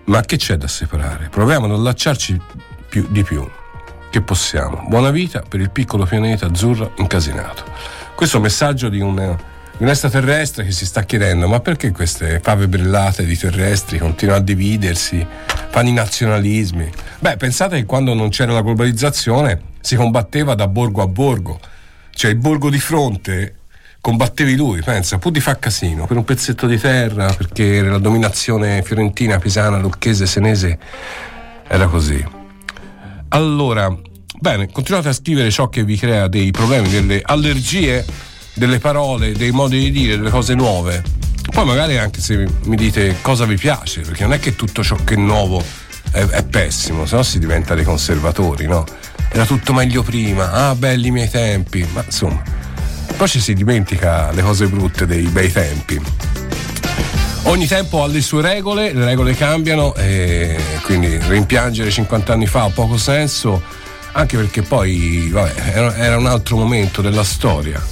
[0.06, 1.28] Ma che c'è da separare?
[1.28, 2.40] Proviamo ad allacciarci
[2.88, 3.48] più, di più
[4.10, 4.84] che possiamo.
[4.88, 7.64] Buona vita per il piccolo pianeta azzurro incasinato.
[8.14, 9.14] Questo è un messaggio di un,
[9.76, 14.40] di un extraterrestre che si sta chiedendo: ma perché queste fave brillate di terrestri continuano
[14.40, 15.26] a dividersi,
[15.70, 16.90] fanno i nazionalismi?
[17.20, 21.60] Beh, pensate che quando non c'era la globalizzazione si combatteva da borgo a borgo,
[22.10, 23.54] cioè il borgo di fronte
[24.00, 28.82] combattevi lui, pensa, pur di far casino per un pezzetto di terra, perché la dominazione
[28.82, 30.78] fiorentina, pisana, lucchese, senese
[31.66, 32.37] era così.
[33.30, 33.94] Allora,
[34.40, 38.04] bene, continuate a scrivere ciò che vi crea dei problemi, delle allergie,
[38.54, 41.02] delle parole, dei modi di dire, delle cose nuove.
[41.52, 44.96] Poi magari anche se mi dite cosa vi piace, perché non è che tutto ciò
[45.04, 45.62] che è nuovo
[46.10, 48.84] è, è pessimo, se no si diventa dei conservatori, no?
[49.30, 52.42] Era tutto meglio prima, ah belli i miei tempi, ma insomma,
[53.16, 56.00] poi ci si dimentica le cose brutte dei bei tempi.
[57.44, 62.64] Ogni tempo ha le sue regole, le regole cambiano e quindi rimpiangere 50 anni fa
[62.64, 63.62] ha poco senso,
[64.12, 65.52] anche perché poi vabbè,
[65.96, 67.82] era, un altro momento della storia.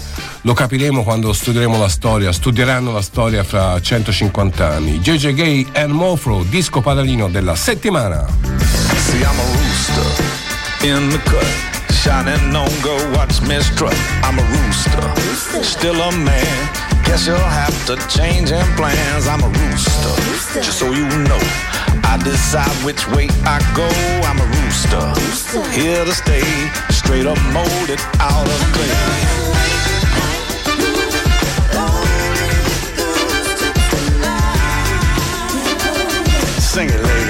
[0.42, 4.98] Lo capiremo quando studieremo la storia, studieranno la storia fra 150 anni.
[5.00, 8.26] JJ Gay and Mofro, disco padalino della settimana.
[8.96, 10.24] See, rooster
[10.82, 11.66] in the cut.
[11.90, 13.96] Shining on, go watch me strut.
[14.22, 16.85] I'm a rooster, still a man.
[17.06, 19.26] Guess you'll have to change in plans.
[19.26, 21.40] I'm a rooster, just so you know.
[22.02, 23.88] I decide which way I go.
[24.28, 25.06] I'm a rooster,
[25.70, 26.42] here to stay.
[26.90, 28.90] Straight up molded out of clay.
[36.60, 37.25] Sing it, lady.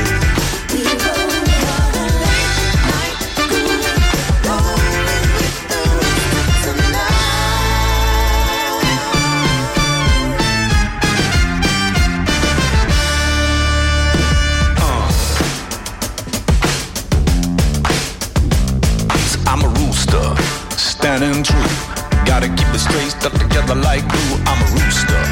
[21.17, 21.69] Standing true.
[22.29, 24.37] Gotta keep it straight, stuck together like glue.
[24.45, 25.23] I'm a rooster,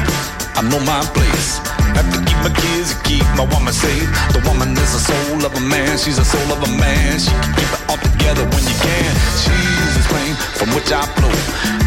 [0.57, 1.61] I know my place.
[1.93, 4.09] Have to keep my kids, and keep my woman safe.
[4.33, 7.19] The woman is the soul of a man, she's the soul of a man.
[7.19, 9.11] She can keep it all together when you can.
[9.37, 11.33] She's the flame from which I flow.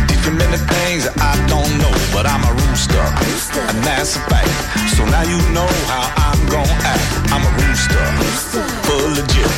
[0.07, 4.53] Teach many things that I don't know, but I'm a rooster, and that's a fact.
[4.95, 7.03] So now you know how I'm gon' act.
[7.35, 8.05] I'm a rooster,
[8.87, 9.53] full legit.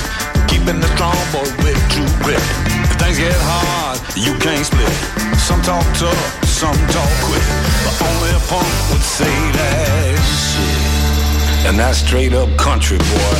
[0.49, 2.70] Keeping the strong boy with true grip.
[3.01, 4.93] Things get hard, you can't split.
[5.41, 7.47] Some talk tough, some talk quick.
[7.85, 11.67] But only a punk would say that shit.
[11.67, 13.37] And that's straight up country, boy.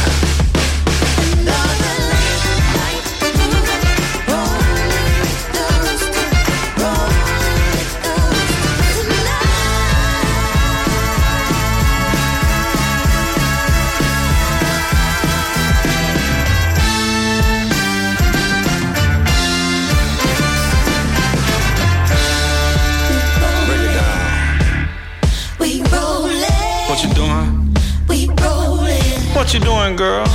[29.51, 30.30] What you doing, girl?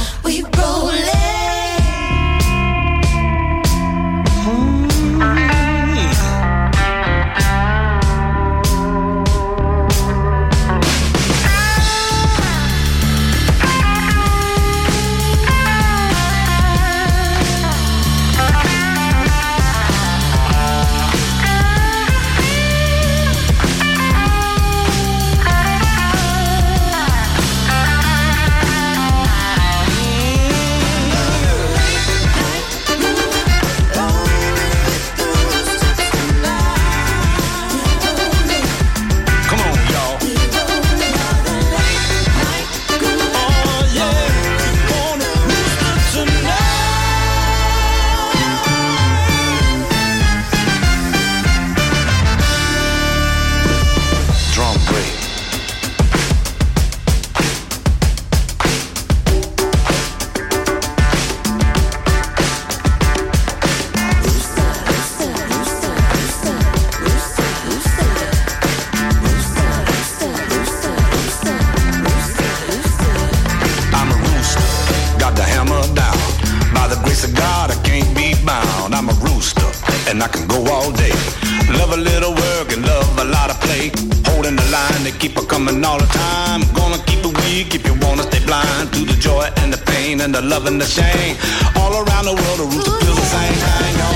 [85.27, 86.61] Keep her coming all the time.
[86.73, 90.21] Gonna keep it weak if you wanna stay blind to the joy and the pain
[90.21, 91.35] and the love and the shame.
[91.79, 93.57] All around the world, the rooster feels the same.
[93.81, 94.13] Hang on.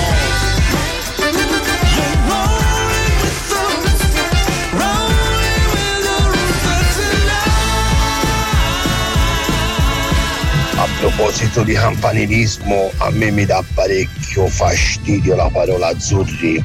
[10.78, 16.64] A proposito di campanilismo, a me mi dà parecchio fastidio la parola azzurri.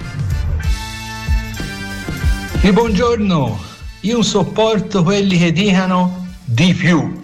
[2.61, 3.74] Sì, buongiorno,
[4.05, 7.23] io sopporto quelli che dicano di più.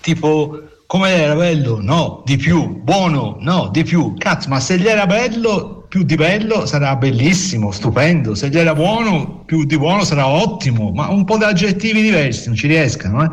[0.00, 1.80] Tipo, come era bello?
[1.80, 2.80] No, di più.
[2.80, 3.36] Buono?
[3.40, 4.14] No, di più.
[4.16, 8.34] Cazzo, ma se gli era bello, più di bello sarà bellissimo, stupendo.
[8.34, 10.92] Se gli era buono, più di buono sarà ottimo.
[10.92, 13.30] Ma un po' di aggettivi diversi non ci riescano, eh?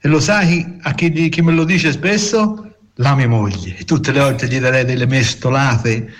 [0.00, 2.68] E lo sai a chi, chi me lo dice spesso?
[2.96, 3.84] La mia moglie.
[3.84, 6.12] Tutte le volte gli darei delle mestolate.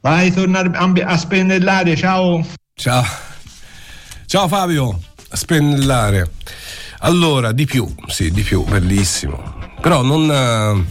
[0.00, 2.44] Vai, a, a spennellare, ciao.
[2.74, 3.04] Ciao.
[4.26, 4.98] Ciao Fabio,
[5.34, 6.30] spennellare.
[7.00, 9.54] Allora, di più, sì, di più, bellissimo.
[9.80, 10.84] Però non, eh,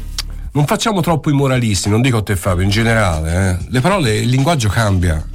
[0.51, 3.49] non facciamo troppo i moralisti, non dico a te Fabio, in generale.
[3.59, 3.65] eh.
[3.69, 5.25] Le parole, il linguaggio cambia.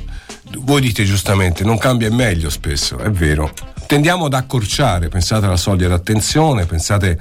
[0.60, 3.52] Voi dite giustamente, non cambia è meglio spesso, è vero.
[3.86, 7.18] Tendiamo ad accorciare, pensate alla soglia d'attenzione, pensate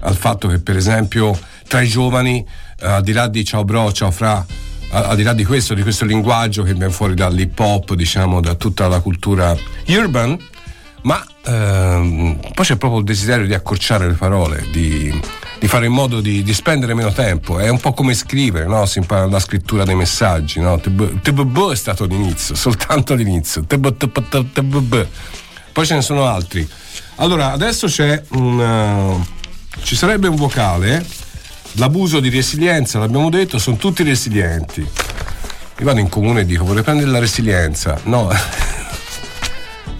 [0.00, 2.44] al fatto che per esempio tra i giovani,
[2.80, 4.44] eh, al di là di ciao bro, ciao fra,
[4.90, 8.54] al, di là di questo, di questo linguaggio che viene fuori dall'hip hop, diciamo, da
[8.54, 9.56] tutta la cultura
[9.86, 10.38] urban,
[11.02, 15.20] ma ehm, poi c'è proprio il desiderio di accorciare le parole, di,
[15.58, 17.58] di fare in modo di, di spendere meno tempo.
[17.58, 18.86] È un po' come scrivere, no?
[18.86, 20.78] Si impara la scrittura dei messaggi, no?
[20.78, 23.64] TBB è stato l'inizio, soltanto l'inizio.
[23.64, 23.96] Poi
[25.86, 26.68] ce ne sono altri.
[27.16, 28.58] Allora, adesso c'è un.
[28.58, 29.24] uh,
[29.82, 31.04] ci sarebbe un vocale.
[31.72, 34.80] L'abuso di resilienza, l'abbiamo detto, sono tutti resilienti.
[34.80, 38.00] Io vado in comune e dico, vorrei prendere la resilienza.
[38.04, 38.30] No.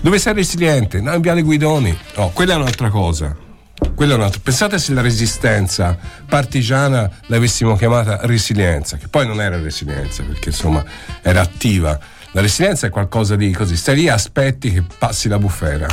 [0.01, 1.01] Dove sei resiliente?
[1.01, 1.97] No, in Viale Guidoni.
[2.17, 3.35] No, quella è un'altra cosa.
[3.97, 4.41] Un'altra.
[4.43, 5.97] Pensate se la resistenza
[6.29, 10.85] partigiana l'avessimo chiamata resilienza, che poi non era resilienza, perché insomma
[11.21, 11.99] era attiva.
[12.33, 15.87] La resilienza è qualcosa di così, stai lì e aspetti che passi la bufera.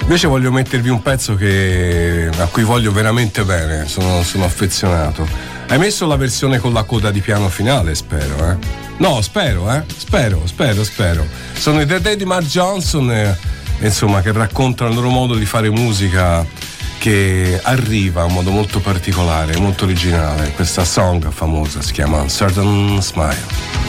[0.00, 5.55] Invece voglio mettervi un pezzo che, a cui voglio veramente bene, sono, sono affezionato.
[5.68, 8.56] Hai messo la versione con la coda di piano finale, spero, eh?
[8.98, 9.82] No, spero, eh?
[9.96, 11.26] Spero, spero, spero.
[11.54, 13.36] Sono i The Day di Mark Johnson, eh,
[13.80, 16.46] insomma, che raccontano il loro modo di fare musica
[16.98, 20.52] che arriva in modo molto particolare, molto originale.
[20.52, 23.84] Questa song famosa si chiama Certain Smile.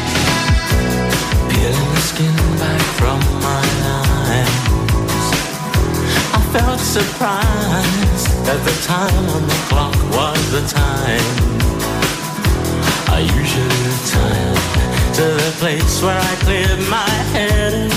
[6.54, 11.57] Felt surprised the time on the clock was the time.
[13.18, 14.54] I usually retire
[15.18, 17.90] to the place where I cleared my head and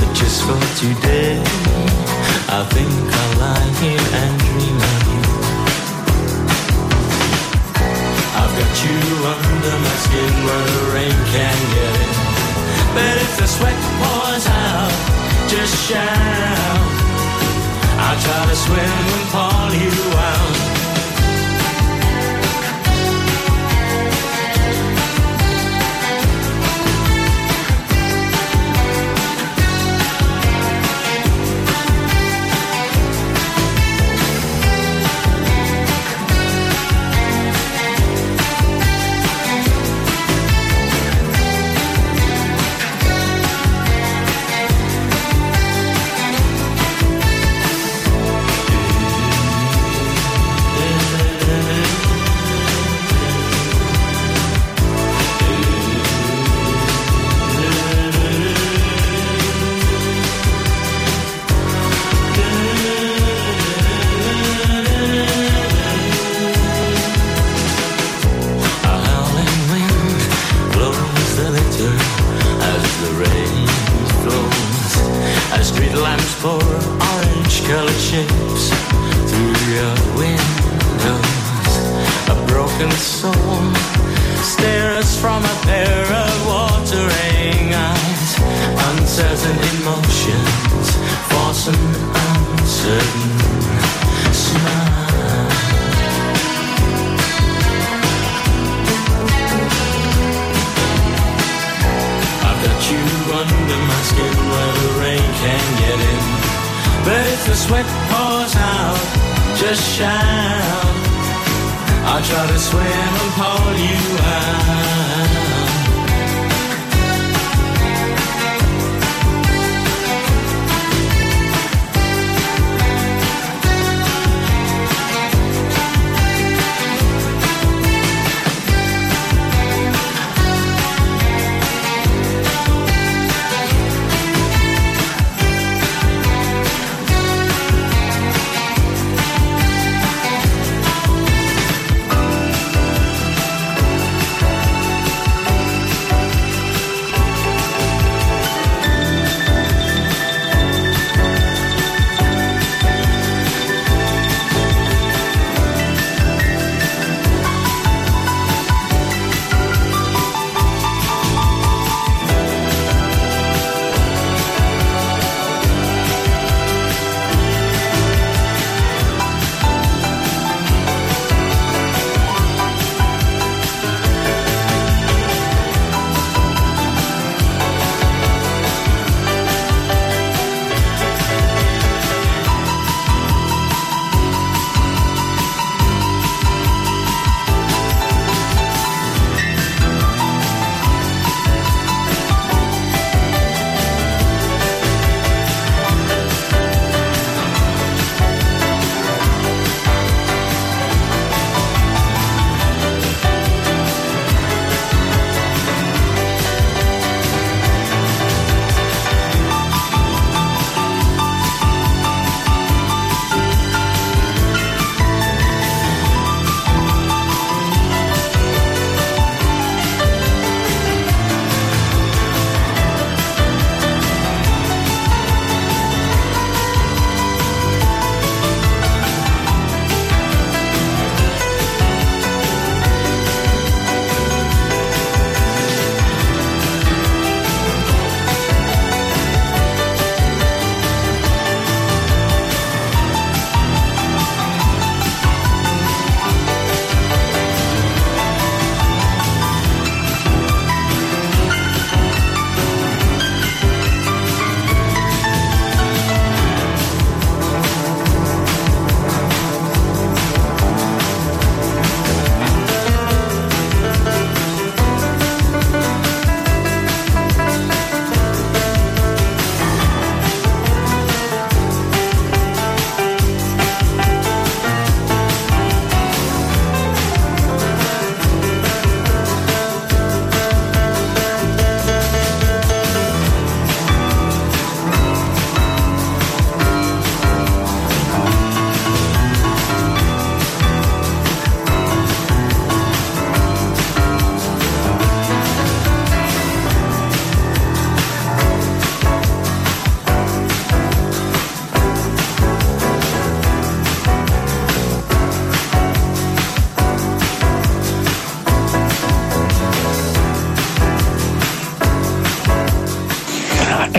[0.00, 1.36] But just for today,
[2.48, 5.22] I think I'll lie here and dream of you.
[8.40, 8.96] I've got you
[9.36, 12.12] under my skin where the rain can get in.
[12.96, 14.96] But if the sweat pours out,
[15.52, 16.88] just shout.
[18.00, 20.75] I'll try to swim and pull you out.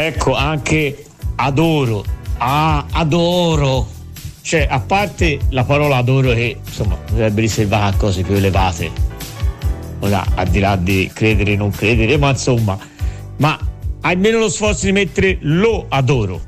[0.07, 1.05] Ecco, anche
[1.35, 2.05] adoro.
[2.37, 3.85] Ah, adoro.
[4.41, 8.89] Cioè, a parte la parola adoro che insomma dovrebbe riservare a cose più elevate.
[9.99, 12.77] Ora, al di là di credere o non credere, ma insomma,
[13.37, 13.59] ma
[13.99, 16.39] almeno lo sforzo di mettere lo adoro.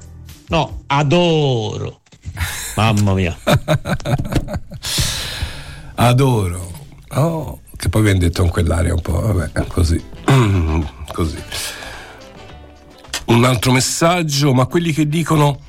[0.48, 2.00] No, adoro.
[2.78, 3.38] Mamma mia.
[5.96, 6.72] Adoro.
[7.10, 10.02] Oh, che poi viene detto in quell'aria un po', vabbè, così.
[11.12, 11.38] Così.
[13.30, 15.60] Un altro messaggio, ma quelli che dicono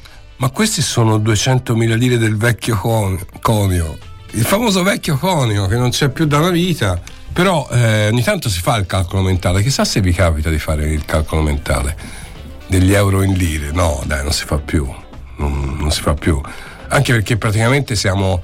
[0.41, 3.99] ma questi sono 200.000 lire del vecchio con- conio,
[4.31, 6.99] il famoso vecchio conio che non c'è più da una vita,
[7.31, 10.91] però eh, ogni tanto si fa il calcolo mentale, chissà se vi capita di fare
[10.91, 11.95] il calcolo mentale.
[12.67, 14.89] Degli euro in lire, no dai non si fa più,
[15.37, 16.41] non, non si fa più,
[16.89, 18.43] anche perché praticamente siamo,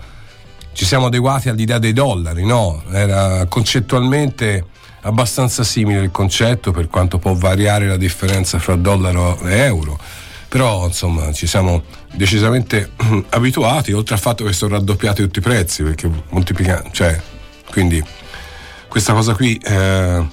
[0.73, 2.83] ci siamo adeguati all'idea dei dollari, no?
[2.93, 4.67] Era concettualmente
[5.07, 9.99] abbastanza simile il concetto per quanto può variare la differenza fra dollaro e euro.
[10.49, 11.83] Però insomma ci siamo
[12.13, 12.93] decisamente
[13.31, 17.21] abituati oltre al fatto che sono raddoppiati tutti i prezzi perché moltiplicando cioè
[17.71, 18.03] quindi
[18.89, 20.27] questa cosa qui eh,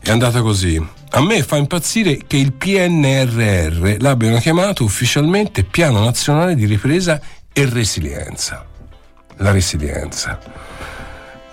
[0.00, 0.94] è andata così.
[1.10, 7.20] A me fa impazzire che il PNRR l'abbiano chiamato ufficialmente Piano Nazionale di Ripresa
[7.52, 8.66] e Resilienza.
[9.38, 10.38] La resilienza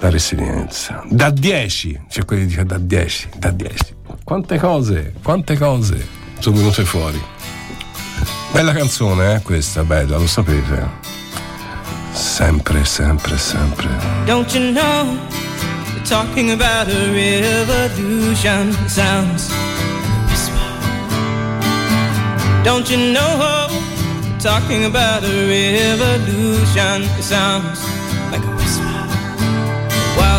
[0.03, 3.95] la resilienza da 10 c'è quelli che dicono da 10 da 10
[4.25, 6.05] quante cose quante cose
[6.39, 7.31] sono venute fuori
[8.53, 10.87] Bella canzone, eh, questa, bella, lo sapete.
[12.11, 13.89] Sempre, sempre, sempre.
[14.25, 15.17] Don't you know?
[16.03, 18.71] Talking about a revolution.
[18.87, 19.49] Sounds.
[22.63, 23.67] Don't you know?
[24.37, 27.09] Talking about a revolution.
[27.23, 27.81] Sounds
[28.29, 28.92] like a whisper.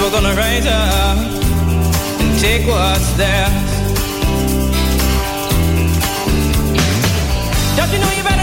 [0.00, 1.18] People gonna rise up
[2.20, 3.70] and take what's theirs.
[7.76, 8.39] Don't you know you better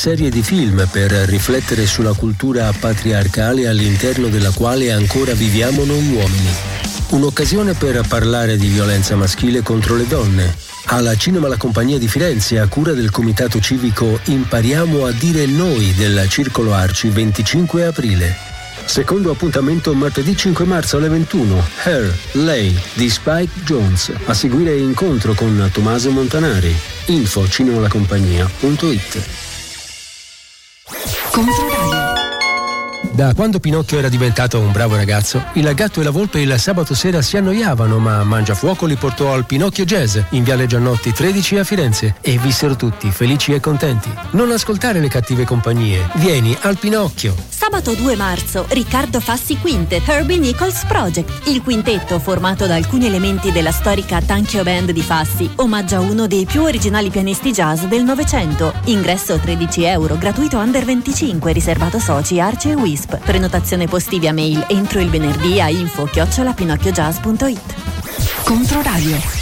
[0.00, 6.50] serie di film per riflettere sulla cultura patriarcale all'interno della quale ancora viviamo noi uomini.
[7.10, 10.56] Un'occasione per parlare di violenza maschile contro le donne.
[10.86, 15.92] Alla Cinema La Compagnia di Firenze, a cura del comitato civico Impariamo a dire noi
[15.92, 18.34] del Circolo Arci 25 aprile.
[18.86, 21.62] Secondo appuntamento martedì 5 marzo alle 21.
[21.84, 24.10] Her, Lei di Spike Jones.
[24.24, 26.74] A seguire incontro con Tommaso Montanari.
[27.08, 29.39] Info cinemalacompagnia.it
[31.40, 32.20] Controradio.
[33.12, 36.94] Da quando Pinocchio era diventato un bravo ragazzo, il gatto e la volpe il sabato
[36.94, 41.64] sera si annoiavano, ma Mangiafuoco li portò al Pinocchio Jazz in Viale Giannotti 13 a
[41.64, 44.10] Firenze e vissero tutti felici e contenti.
[44.32, 47.34] Non ascoltare le cattive compagnie, vieni al Pinocchio.
[47.80, 51.48] Sabato 2 marzo, Riccardo Fassi Quintet, Herbie Nichols Project.
[51.48, 56.44] Il quintetto, formato da alcuni elementi della storica Tanchio Band di Fassi, omaggia uno dei
[56.44, 58.74] più originali pianisti jazz del Novecento.
[58.84, 63.16] Ingresso 13 euro, gratuito under 25, riservato soci, Arce e Wisp.
[63.16, 67.74] Prenotazione posti via mail entro il venerdì a info chiocciolapinocchiojazz.it.
[68.44, 69.39] Controradio.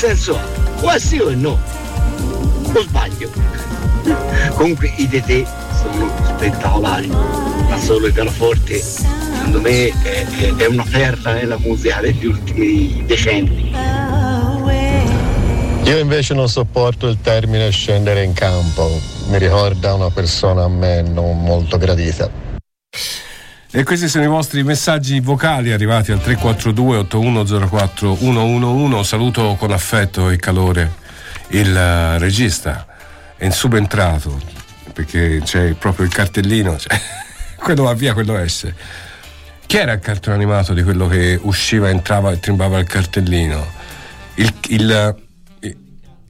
[0.00, 0.42] Senso ha?
[0.80, 1.58] O sì o no?
[2.72, 3.30] O sbaglio?
[4.54, 5.44] Comunque i tetè
[5.78, 12.00] sono spettacolari, ma solo il pianoforte secondo me è, è- è una perla nella musica
[12.00, 13.74] degli ultimi decenni.
[15.84, 18.88] Io invece non sopporto il termine scendere in campo,
[19.28, 22.39] mi ricorda una persona a me non molto gradita.
[23.72, 29.04] E questi sono i vostri messaggi vocali arrivati al 342 8104 111.
[29.04, 30.92] Saluto con affetto e calore
[31.50, 32.84] il eh, regista.
[33.36, 34.40] È subentrato
[34.92, 36.76] perché c'è proprio il cartellino.
[36.78, 37.00] cioè,
[37.56, 38.74] quello va via, quello esce.
[39.66, 43.64] Chi era il cartone animato di quello che usciva, entrava e trimbava il cartellino?
[44.34, 45.16] Il, il,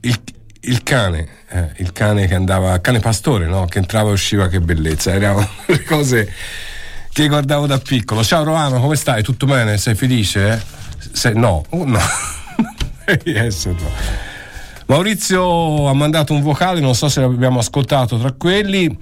[0.01, 0.21] il-
[0.63, 3.65] il cane, eh, il cane che andava, cane pastore, no?
[3.65, 5.11] Che entrava e usciva, che bellezza.
[5.11, 6.31] Erano le cose
[7.11, 8.23] che guardavo da piccolo.
[8.23, 9.23] Ciao Romano, come stai?
[9.23, 9.77] Tutto bene?
[9.77, 10.63] Sei felice?
[11.11, 11.99] Sei- no, Oh, no.
[13.05, 13.89] Devi esserlo.
[14.85, 18.97] Maurizio ha mandato un vocale, non so se l'abbiamo ascoltato tra quelli.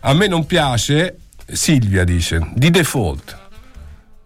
[0.00, 3.38] A me non piace, Silvia dice, di default.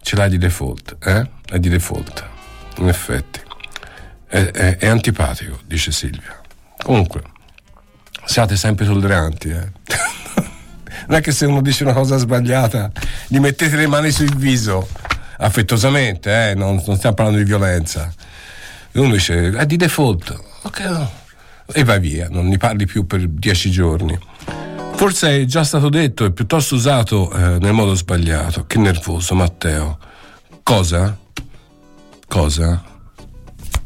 [0.01, 1.29] Ce l'hai di default, eh?
[1.45, 2.25] È di default,
[2.77, 3.41] in effetti.
[4.25, 6.41] È, è- è antipatico, dice Silvia.
[6.81, 7.21] Comunque,
[8.25, 9.71] siate sempre tolleranti, eh.
[11.07, 12.91] non è che se uno dice una cosa sbagliata
[13.27, 14.87] gli mettete le mani sul viso
[15.37, 16.55] affettuosamente, eh?
[16.55, 18.11] non, non stiamo parlando di violenza.
[18.91, 21.11] E uno dice è di default, ok, no.
[21.71, 24.17] e vai via, non ne parli più per dieci giorni.
[24.97, 28.65] Forse è già stato detto e piuttosto usato eh, nel modo sbagliato.
[28.65, 29.99] Che nervoso, Matteo.
[30.63, 31.15] Cosa?
[32.25, 32.83] Cosa?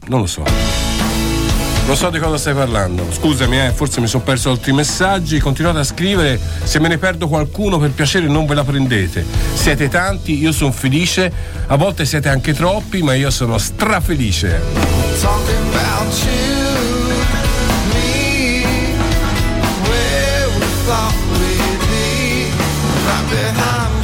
[0.07, 0.80] Non lo so.
[1.85, 3.05] Non so di cosa stai parlando.
[3.11, 5.39] Scusami, eh, forse mi sono perso altri messaggi.
[5.39, 6.39] Continuate a scrivere.
[6.63, 9.25] Se me ne perdo qualcuno, per piacere non ve la prendete.
[9.53, 11.31] Siete tanti, io sono felice.
[11.67, 15.09] A volte siete anche troppi, ma io sono strafelice.
[23.31, 24.00] Behind.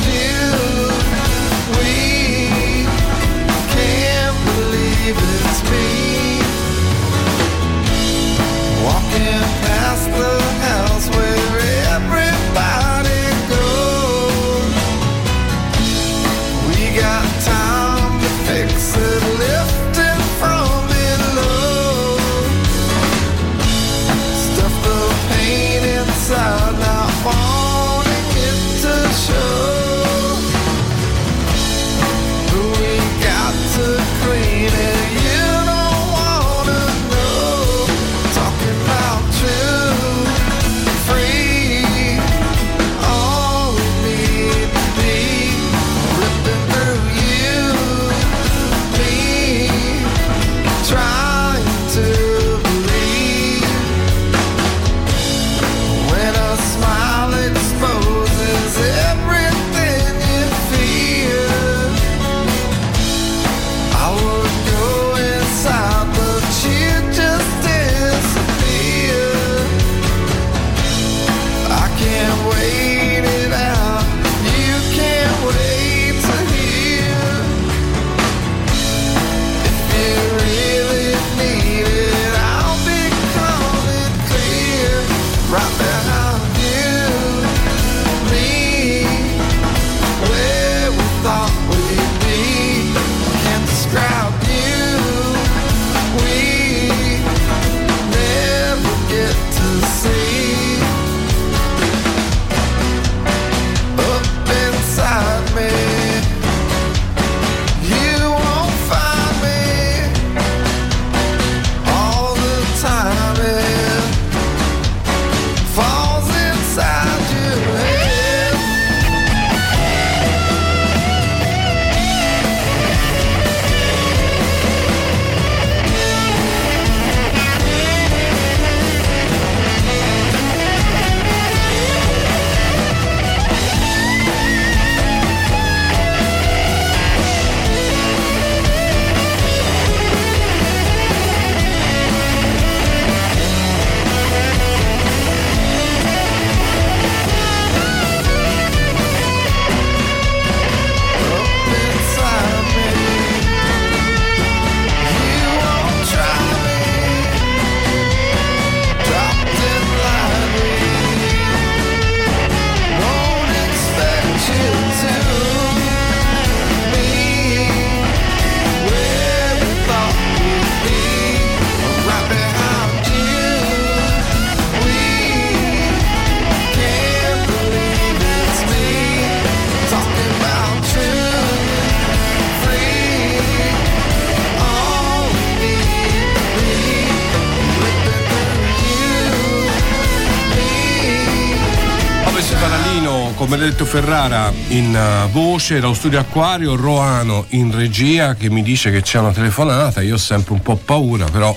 [193.78, 199.04] Benedetto Ferrara in uh, voce, dallo studio Acquario, Roano in regia che mi dice che
[199.04, 201.56] c'è una telefonata, io ho sempre un po' paura, però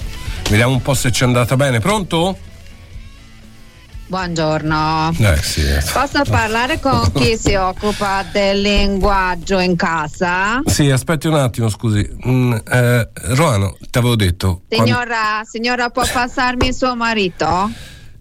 [0.50, 1.78] vediamo un po' se ci è andata bene.
[1.78, 2.36] Pronto?
[4.06, 5.14] Buongiorno.
[5.18, 5.62] Eh sì.
[5.94, 10.60] Posso parlare con chi si occupa del linguaggio in casa?
[10.66, 12.06] Sì, aspetti un attimo, scusi.
[12.26, 14.64] Mm, eh, Roano, ti avevo detto.
[14.68, 17.70] quando- Signora, signora, può passarmi suo marito?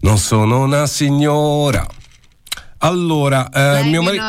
[0.00, 1.86] Non sono una signora.
[2.82, 4.22] Allora, eh, Lei mio marito.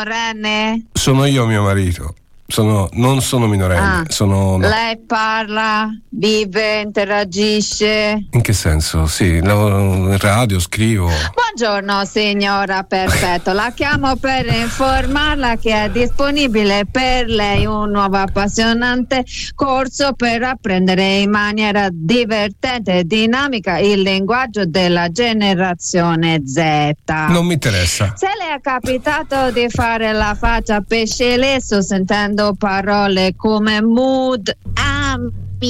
[0.94, 2.16] Sono io mio marito.
[2.52, 4.02] Sono- non sono minorenne.
[4.02, 4.04] Ah.
[4.10, 4.58] Sono.
[4.58, 4.68] no.
[4.68, 8.28] Lei parla, vive, interagisce?
[8.30, 9.06] In che senso?
[9.08, 9.80] Sì, lavoro
[10.12, 11.10] in radio, scrivo.
[11.34, 13.54] Buongiorno signora, perfetto.
[13.54, 19.24] La chiamo per informarla che è disponibile per lei un nuovo appassionante
[19.56, 26.92] corso per apprendere in maniera divertente e dinamica il linguaggio della generazione Z.
[27.30, 28.14] Non mi interessa.
[28.18, 34.52] Se le è capitato di fare la faccia pesce lesso sentendo parole come mood,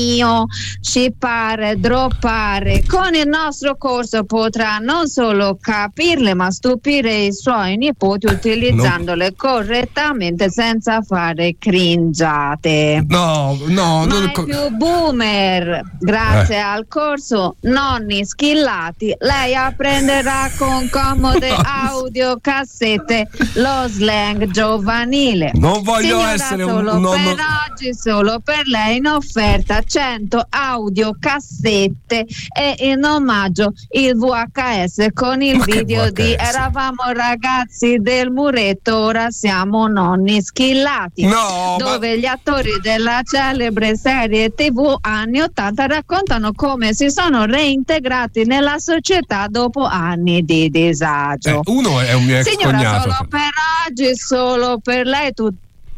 [0.01, 0.45] mio,
[0.79, 8.25] scippare, droppare, con il nostro corso potrà non solo capirle ma stupire i suoi nipoti
[8.27, 13.05] utilizzandole correttamente senza fare cringiate.
[13.07, 16.59] No, no, non Mai più boomer, grazie Eh.
[16.59, 25.51] al corso Nonni Schillati, lei apprenderà con comode audiocassette lo slang giovanile.
[25.55, 27.35] Non voglio Signora, essere un nonno- per
[27.69, 32.25] oggi, solo per lei in offerta 100 audiocassette
[32.55, 36.33] e in omaggio il VHS con il Ma video di?
[36.33, 41.23] Eravamo ragazzi del muretto, ora siamo nonni schillati.
[41.25, 47.45] No, ma- dove gli attori della celebre serie TV anni 80 raccontano come si sono
[47.45, 51.49] reintegrati nella società dopo anni di disagio.
[51.49, 53.09] Eh, uno è un mio Signora, cognato.
[53.11, 53.49] solo per
[53.87, 55.33] oggi, solo per lei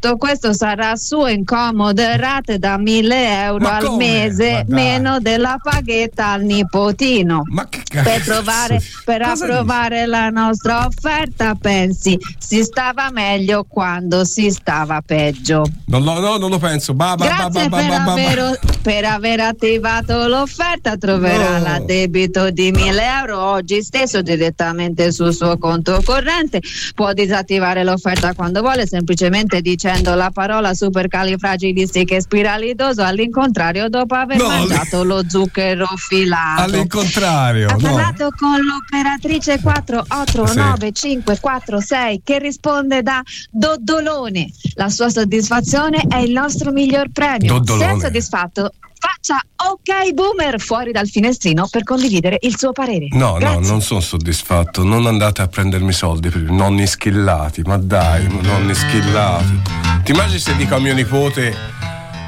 [0.04, 4.06] tutto questo sarà su incomode rate da 1000 euro Ma al come?
[4.06, 7.44] mese, Ma meno della paghetta al nipotino.
[7.90, 15.64] per provare, per approvare la nostra offerta, pensi, si stava meglio quando si stava peggio.
[15.86, 16.94] Non lo, no, non lo penso.
[16.94, 18.12] Ba, ba, ba, Grazie ba, per, ba, ba, ba.
[18.12, 21.64] aver, per aver attivato l'offerta, troverà No.
[21.64, 26.60] l'addebito di 1000 euro oggi stesso direttamente sul suo conto corrente.
[26.94, 34.38] Può disattivare l'offerta quando vuole, semplicemente dicendo la parola supercalifragilistica e spiralidoso all'incontrario dopo aver
[34.38, 36.62] No, mangiato lo zucchero filato.
[36.64, 37.78] All'incontrario, Ha no.
[37.80, 44.50] parlato con l'operatrice 489546 che risponde da Doddolone.
[44.76, 47.54] La sua soddisfazione è il nostro miglior premio.
[47.60, 47.92] Doddolone.
[47.92, 53.08] Se è soddisfatto, faccia ok boomer fuori dal finestrino per condividere il suo parere.
[53.12, 53.60] No, Grazie.
[53.60, 54.84] no, non sono soddisfatto.
[54.84, 57.62] Non andate a prendermi soldi per i nonni schillati.
[57.64, 59.62] Ma dai, nonni schillati.
[60.04, 61.56] Ti immagini se dico a mio nipote.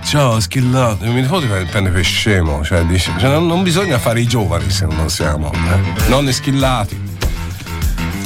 [0.06, 1.04] Ciao, schillato.
[1.06, 2.64] Mio nipote pre- prende per scemo.
[2.64, 5.52] Cioè, dice, cioè, non, non bisogna fare i giovani se non siamo.
[5.52, 6.10] eh.
[6.10, 7.14] Nonni schillati.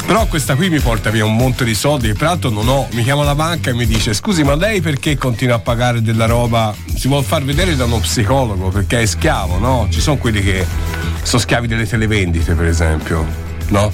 [0.09, 2.87] Però questa qui mi porta via un monte di soldi che peraltro non ho.
[2.93, 6.25] Mi chiama la banca e mi dice: Scusi, ma lei perché continua a pagare della
[6.25, 6.73] roba?
[6.95, 9.87] Si vuol far vedere da uno psicologo perché è schiavo, no?
[9.91, 10.65] Ci sono quelli che
[11.21, 13.23] sono schiavi delle televendite, per esempio,
[13.67, 13.91] no?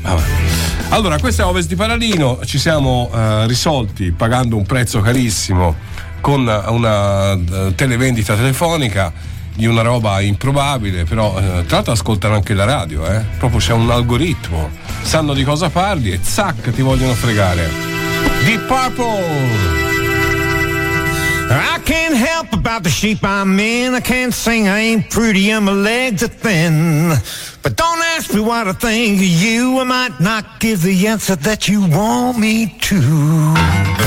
[0.00, 0.22] Vabbè.
[0.88, 5.76] Allora, questo è Ovest di Paralino, ci siamo eh, risolti pagando un prezzo carissimo
[6.22, 9.12] con una eh, televendita telefonica
[9.54, 13.24] di una roba improbabile, però eh, tra l'altro ascoltano anche la radio, eh?
[13.38, 14.70] proprio c'è un algoritmo,
[15.02, 17.70] sanno di cosa parli e zac ti vogliono fregare.
[18.44, 19.92] Deep Purple!
[21.50, 23.94] I can't help about the shape I'm in.
[23.94, 27.10] I can't sing, I ain't pretty, and my legs are thin.
[27.62, 29.78] But don't ask me what I think of you.
[29.78, 34.03] I might not give the answer that you want me to.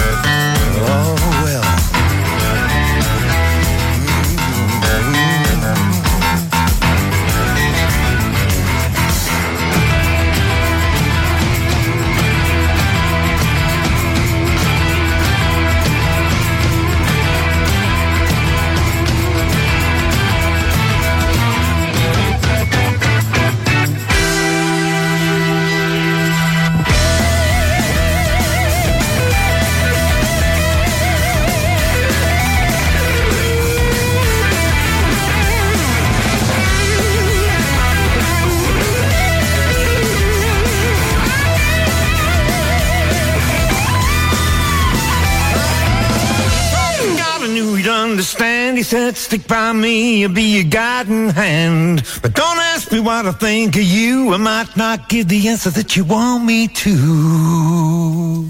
[48.87, 52.03] Said, stick by me, I'll be your guiding hand.
[52.21, 54.33] But don't ask me what I think of you.
[54.33, 58.49] I might not give the answer that you want me to.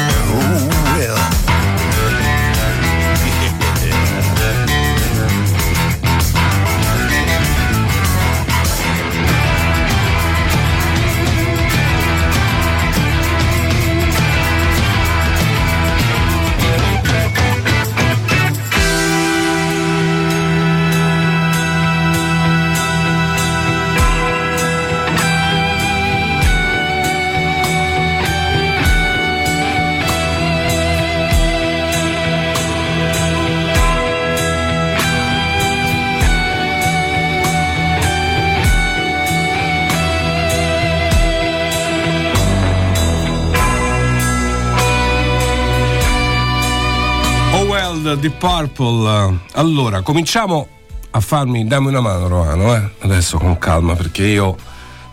[48.21, 49.39] Deep Purple.
[49.53, 50.67] Allora, cominciamo
[51.09, 51.65] a farmi.
[51.65, 52.91] Dammi una mano, Romano, eh?
[52.99, 54.55] Adesso con calma, perché io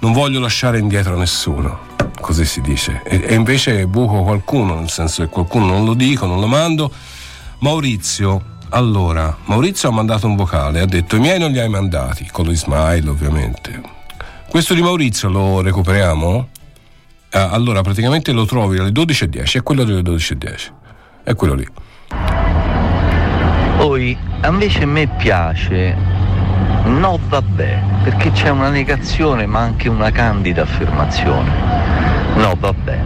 [0.01, 1.87] non voglio lasciare indietro nessuno.
[2.21, 3.01] Così si dice.
[3.07, 6.93] E, e invece buco qualcuno, nel senso che qualcuno non lo dico, non lo mando.
[7.61, 8.57] Maurizio.
[8.69, 12.45] Allora, Maurizio ha mandato un vocale, ha detto i miei non li hai mandati, con
[12.45, 13.81] lo smile ovviamente.
[14.51, 16.49] Questo di Maurizio lo recuperiamo?
[17.31, 20.57] Ah, allora, praticamente lo trovi alle 12.10, è quello delle 12.10.
[21.25, 21.67] È quello lì.
[23.79, 25.95] Poi invece a me piace
[26.87, 32.35] no vabbè, perché c'è una negazione ma anche una candida affermazione.
[32.35, 33.05] No vabbè.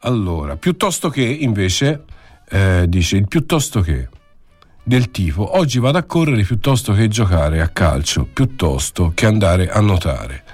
[0.00, 2.04] Allora, piuttosto che invece
[2.50, 4.06] eh, dice il piuttosto che
[4.82, 9.80] del tipo oggi vado a correre piuttosto che giocare a calcio, piuttosto che andare a
[9.80, 10.44] nuotare.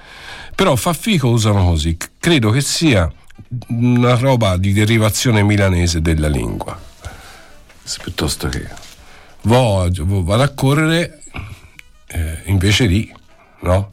[0.55, 3.11] Però fa fico usano così, credo che sia
[3.67, 6.91] una roba di derivazione milanese della lingua.
[8.01, 8.67] Piuttosto che
[9.41, 11.21] vado a correre
[12.07, 13.13] eh, invece di
[13.61, 13.91] no?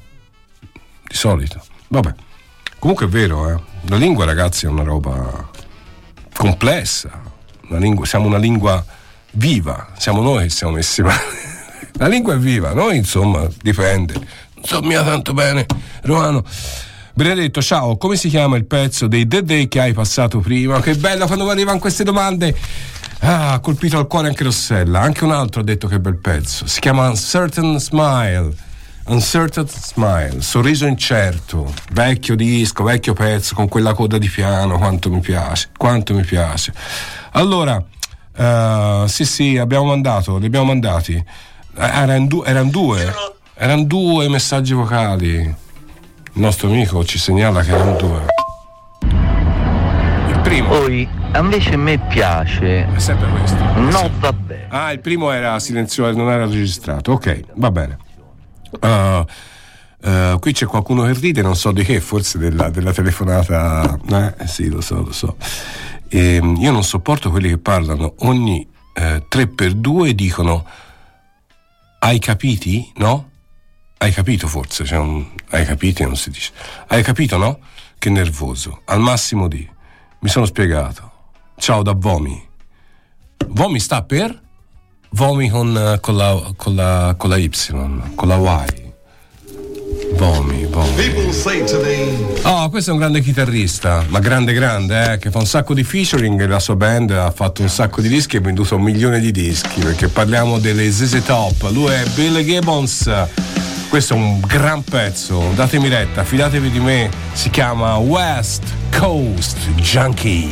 [1.07, 1.63] Di solito.
[1.89, 2.15] Vabbè.
[2.79, 3.61] Comunque è vero, eh.
[3.89, 5.49] La lingua, ragazzi, è una roba
[6.35, 7.21] complessa.
[7.69, 8.85] Una lingua, siamo una lingua
[9.33, 11.49] viva, siamo noi che siamo messi male.
[11.99, 14.15] La lingua è viva, noi insomma dipende.
[14.15, 15.67] Non so mica tanto bene,
[16.03, 16.45] Romano.
[17.13, 20.81] Benedetto, ciao, come si chiama il pezzo dei The Day che hai passato prima?
[20.81, 22.57] Che bello quando arrivano queste domande.
[23.23, 25.01] Ah, ha colpito al cuore anche Rossella.
[25.01, 26.67] Anche un altro ha detto che bel pezzo.
[26.67, 28.69] Si chiama Uncertain Smile.
[29.07, 35.19] Uncertain Smile, sorriso incerto, vecchio disco, vecchio pezzo con quella coda di piano, quanto mi
[35.19, 36.73] piace, quanto mi piace.
[37.33, 37.83] Allora,
[38.37, 41.15] eh, sì sì, abbiamo mandato, li abbiamo mandati.
[41.15, 41.25] Eh,
[41.85, 43.13] Erano du- eran due,
[43.55, 45.35] erano due messaggi vocali.
[45.39, 45.55] Il
[46.35, 48.27] nostro amico ci segnala che erano due.
[50.43, 50.69] Primo.
[50.69, 53.57] Poi invece a me piace È sempre questo.
[53.57, 54.67] no vabbè.
[54.71, 57.13] Ah, il primo era silenzioso, non era registrato.
[57.13, 57.99] Ok, va bene.
[58.81, 63.99] Uh, uh, qui c'è qualcuno che ride, non so di che, forse della, della telefonata.
[64.39, 65.37] Eh, sì, lo so, lo so.
[66.09, 70.67] Ehm, io non sopporto quelli che parlano ogni eh, 3x2 e dicono
[72.01, 72.91] hai capiti?
[72.97, 73.31] No?
[73.99, 74.85] Hai capito forse?
[74.85, 76.03] C'è un, hai capito?
[76.05, 76.53] Non si dice.
[76.87, 77.59] Hai capito, no?
[77.99, 78.81] Che nervoso.
[78.87, 79.69] Al massimo di.
[80.21, 81.11] Mi sono spiegato.
[81.57, 82.47] Ciao da Vomi.
[83.49, 84.39] Vomi sta per?
[85.13, 87.51] Vomi con, eh, con, la, con, la, con la Y,
[88.15, 88.93] con la Y.
[90.17, 90.95] Vomi, vomi.
[90.95, 95.31] People say to me, Oh, questo è un grande chitarrista, ma grande grande, eh, che
[95.31, 98.41] fa un sacco di featuring la sua band ha fatto un sacco di dischi e
[98.41, 101.71] ha venduto un milione di dischi, perché parliamo delle ZZ Top.
[101.71, 103.11] Lui è Bill Gibbons
[103.91, 108.63] Questo è un gran pezzo, datemi retta, fidatevi di me, si chiama West
[108.97, 110.49] Coast Junkie.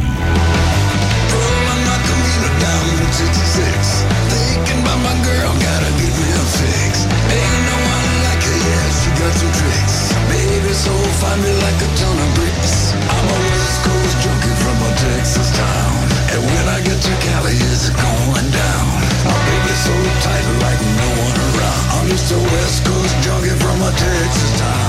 [22.28, 22.87] So West
[23.22, 24.87] junkie from a Texas town.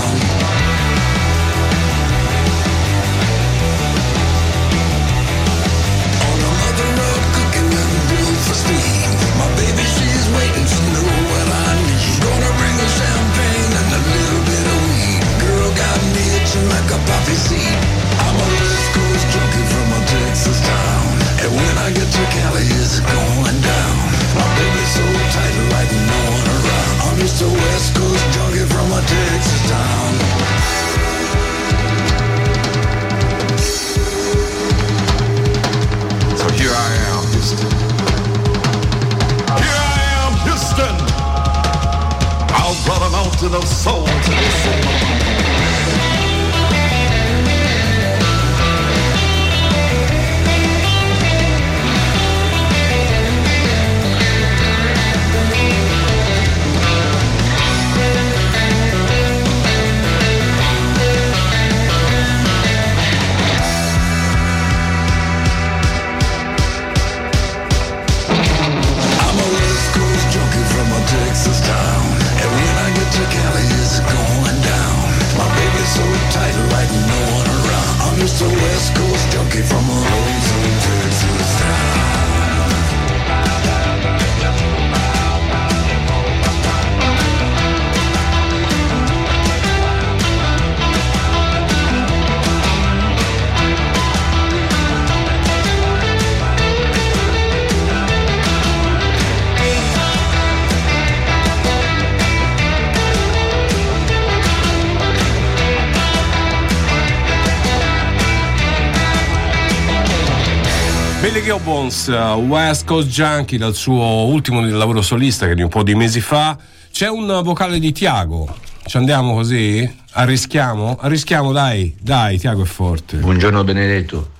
[111.89, 115.95] Gibbons, uh, West Coast Junkie, dal suo ultimo lavoro solista che di un po' di
[115.95, 116.55] mesi fa.
[116.91, 118.55] C'è un vocale di Tiago.
[118.85, 119.97] Ci andiamo così?
[120.11, 120.97] Arrischiamo?
[120.99, 123.17] Arrischiamo, dai, dai, Tiago è forte.
[123.17, 124.37] Buongiorno Benedetto.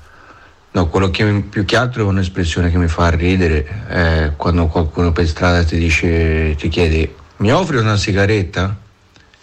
[0.71, 5.11] No, quello che più che altro è un'espressione che mi fa ridere è quando qualcuno
[5.11, 8.77] per strada ti dice, ti chiede, mi offri una sigaretta?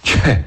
[0.06, 0.44] Cioè,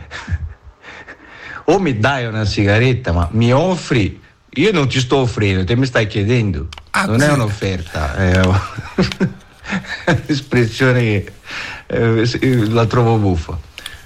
[1.65, 4.21] o mi dai una sigaretta, ma mi offri?
[4.51, 6.69] Io non ti sto offrendo, te mi stai chiedendo.
[7.05, 8.41] Non è un'offerta, è
[10.05, 11.33] un'espressione che
[11.87, 13.57] eh, la trovo buffa.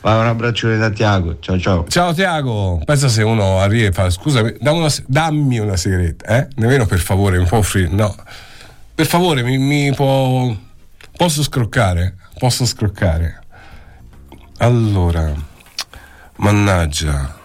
[0.01, 1.85] Ma un abbraccione da Tiago, ciao ciao.
[1.87, 6.47] Ciao Tiago, pensa se uno arriva e fa scusami, dammi una, dammi una sigaretta, eh?
[6.55, 8.13] Nemmeno per favore, mi può offrire, no.
[8.93, 10.53] Per favore, mi, mi può.
[11.15, 12.17] Posso scroccare?
[12.37, 13.43] Posso scroccare.
[14.57, 15.33] Allora,
[16.37, 17.39] mannaggia,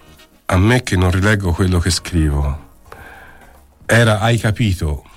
[0.46, 2.66] a me che non rileggo quello che scrivo.
[3.86, 5.07] Era, hai capito?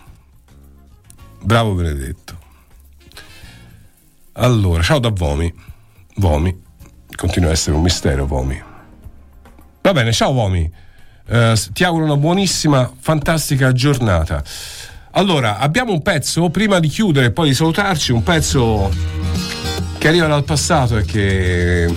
[1.41, 2.37] Bravo Benedetto.
[4.33, 5.51] Allora, ciao da Vomi.
[6.15, 6.55] Vomi.
[7.15, 8.61] Continua a essere un mistero, Vomi.
[9.81, 10.71] Va bene, ciao Vomi.
[11.27, 14.43] Eh, ti auguro una buonissima, fantastica giornata.
[15.11, 18.89] Allora, abbiamo un pezzo, prima di chiudere e poi di salutarci, un pezzo
[19.97, 21.93] che arriva dal passato e che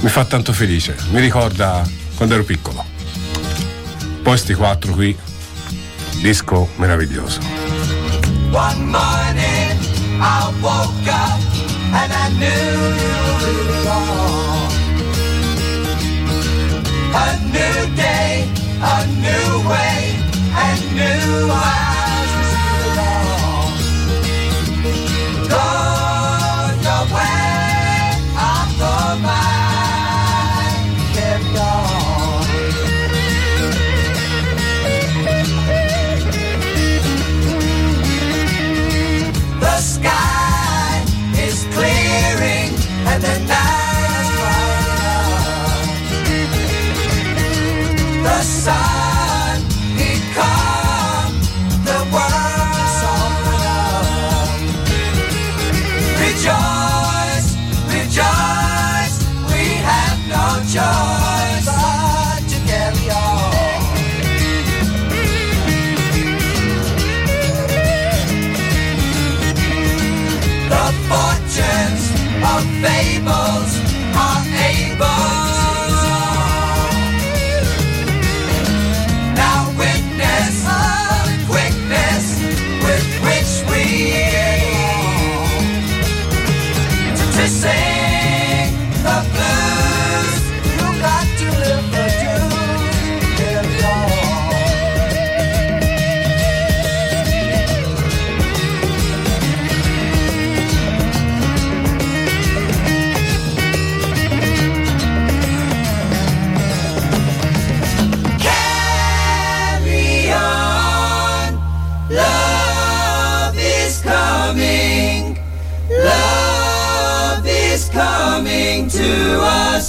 [0.00, 0.96] mi fa tanto felice.
[1.10, 1.86] Mi ricorda
[2.16, 2.84] quando ero piccolo.
[4.22, 5.16] Poi sti quattro qui,
[6.20, 7.59] disco meraviglioso.
[8.52, 9.78] One morning
[10.20, 11.40] I woke up
[11.98, 12.72] and I knew
[13.46, 14.70] it was wrong.
[17.14, 18.48] A new day,
[18.82, 20.18] a new way,
[20.52, 21.89] and new eyes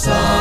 [0.03, 0.40] to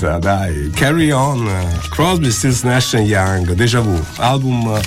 [0.00, 0.70] bellezza, dai.
[0.74, 1.48] Carry on.
[1.90, 4.80] Crosby, Stills, Nash Young, Deja Vu, album eh,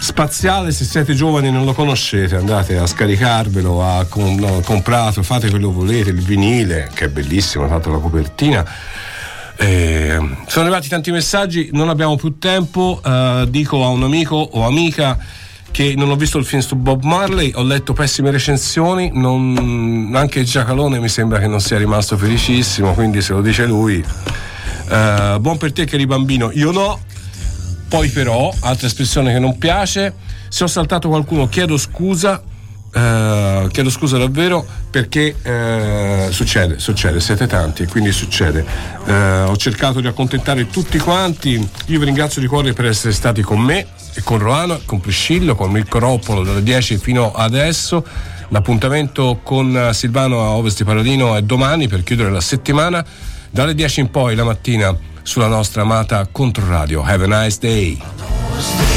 [0.00, 0.72] spaziale.
[0.72, 5.50] Se siete giovani e non lo conoscete, andate a scaricarvelo, a com- no, comprato, fate
[5.50, 8.64] quello che volete, il vinile, che è bellissimo, tanto la copertina.
[9.56, 10.16] Eh,
[10.46, 13.00] sono arrivati tanti messaggi, non abbiamo più tempo.
[13.04, 15.16] eh, dico a un amico o amica
[15.70, 20.44] che non ho visto il film su Bob Marley, ho letto pessime recensioni, non- anche
[20.44, 24.04] Giacalone mi sembra che non sia rimasto felicissimo, quindi se lo dice lui,
[24.88, 27.00] eh, buon per te che eri bambino, io no.
[27.88, 30.14] Poi però, altra espressione che non piace,
[30.48, 32.42] se ho saltato qualcuno chiedo scusa,
[32.92, 38.64] eh, chiedo scusa davvero perché eh, succede, succede, siete tanti e quindi succede.
[39.04, 41.54] Eh, ho cercato di accontentare tutti quanti,
[41.86, 45.56] io vi ringrazio di cuore per essere stati con me e con Roano, con Priscillo,
[45.56, 48.06] con Mirko Roppolo dalle 10 fino adesso.
[48.48, 53.04] L'appuntamento con Silvano a Ovest di Paradino è domani per chiudere la settimana,
[53.54, 57.02] dalle 10 in poi la mattina sulla nostra amata Controradio.
[57.02, 58.93] Have a nice day.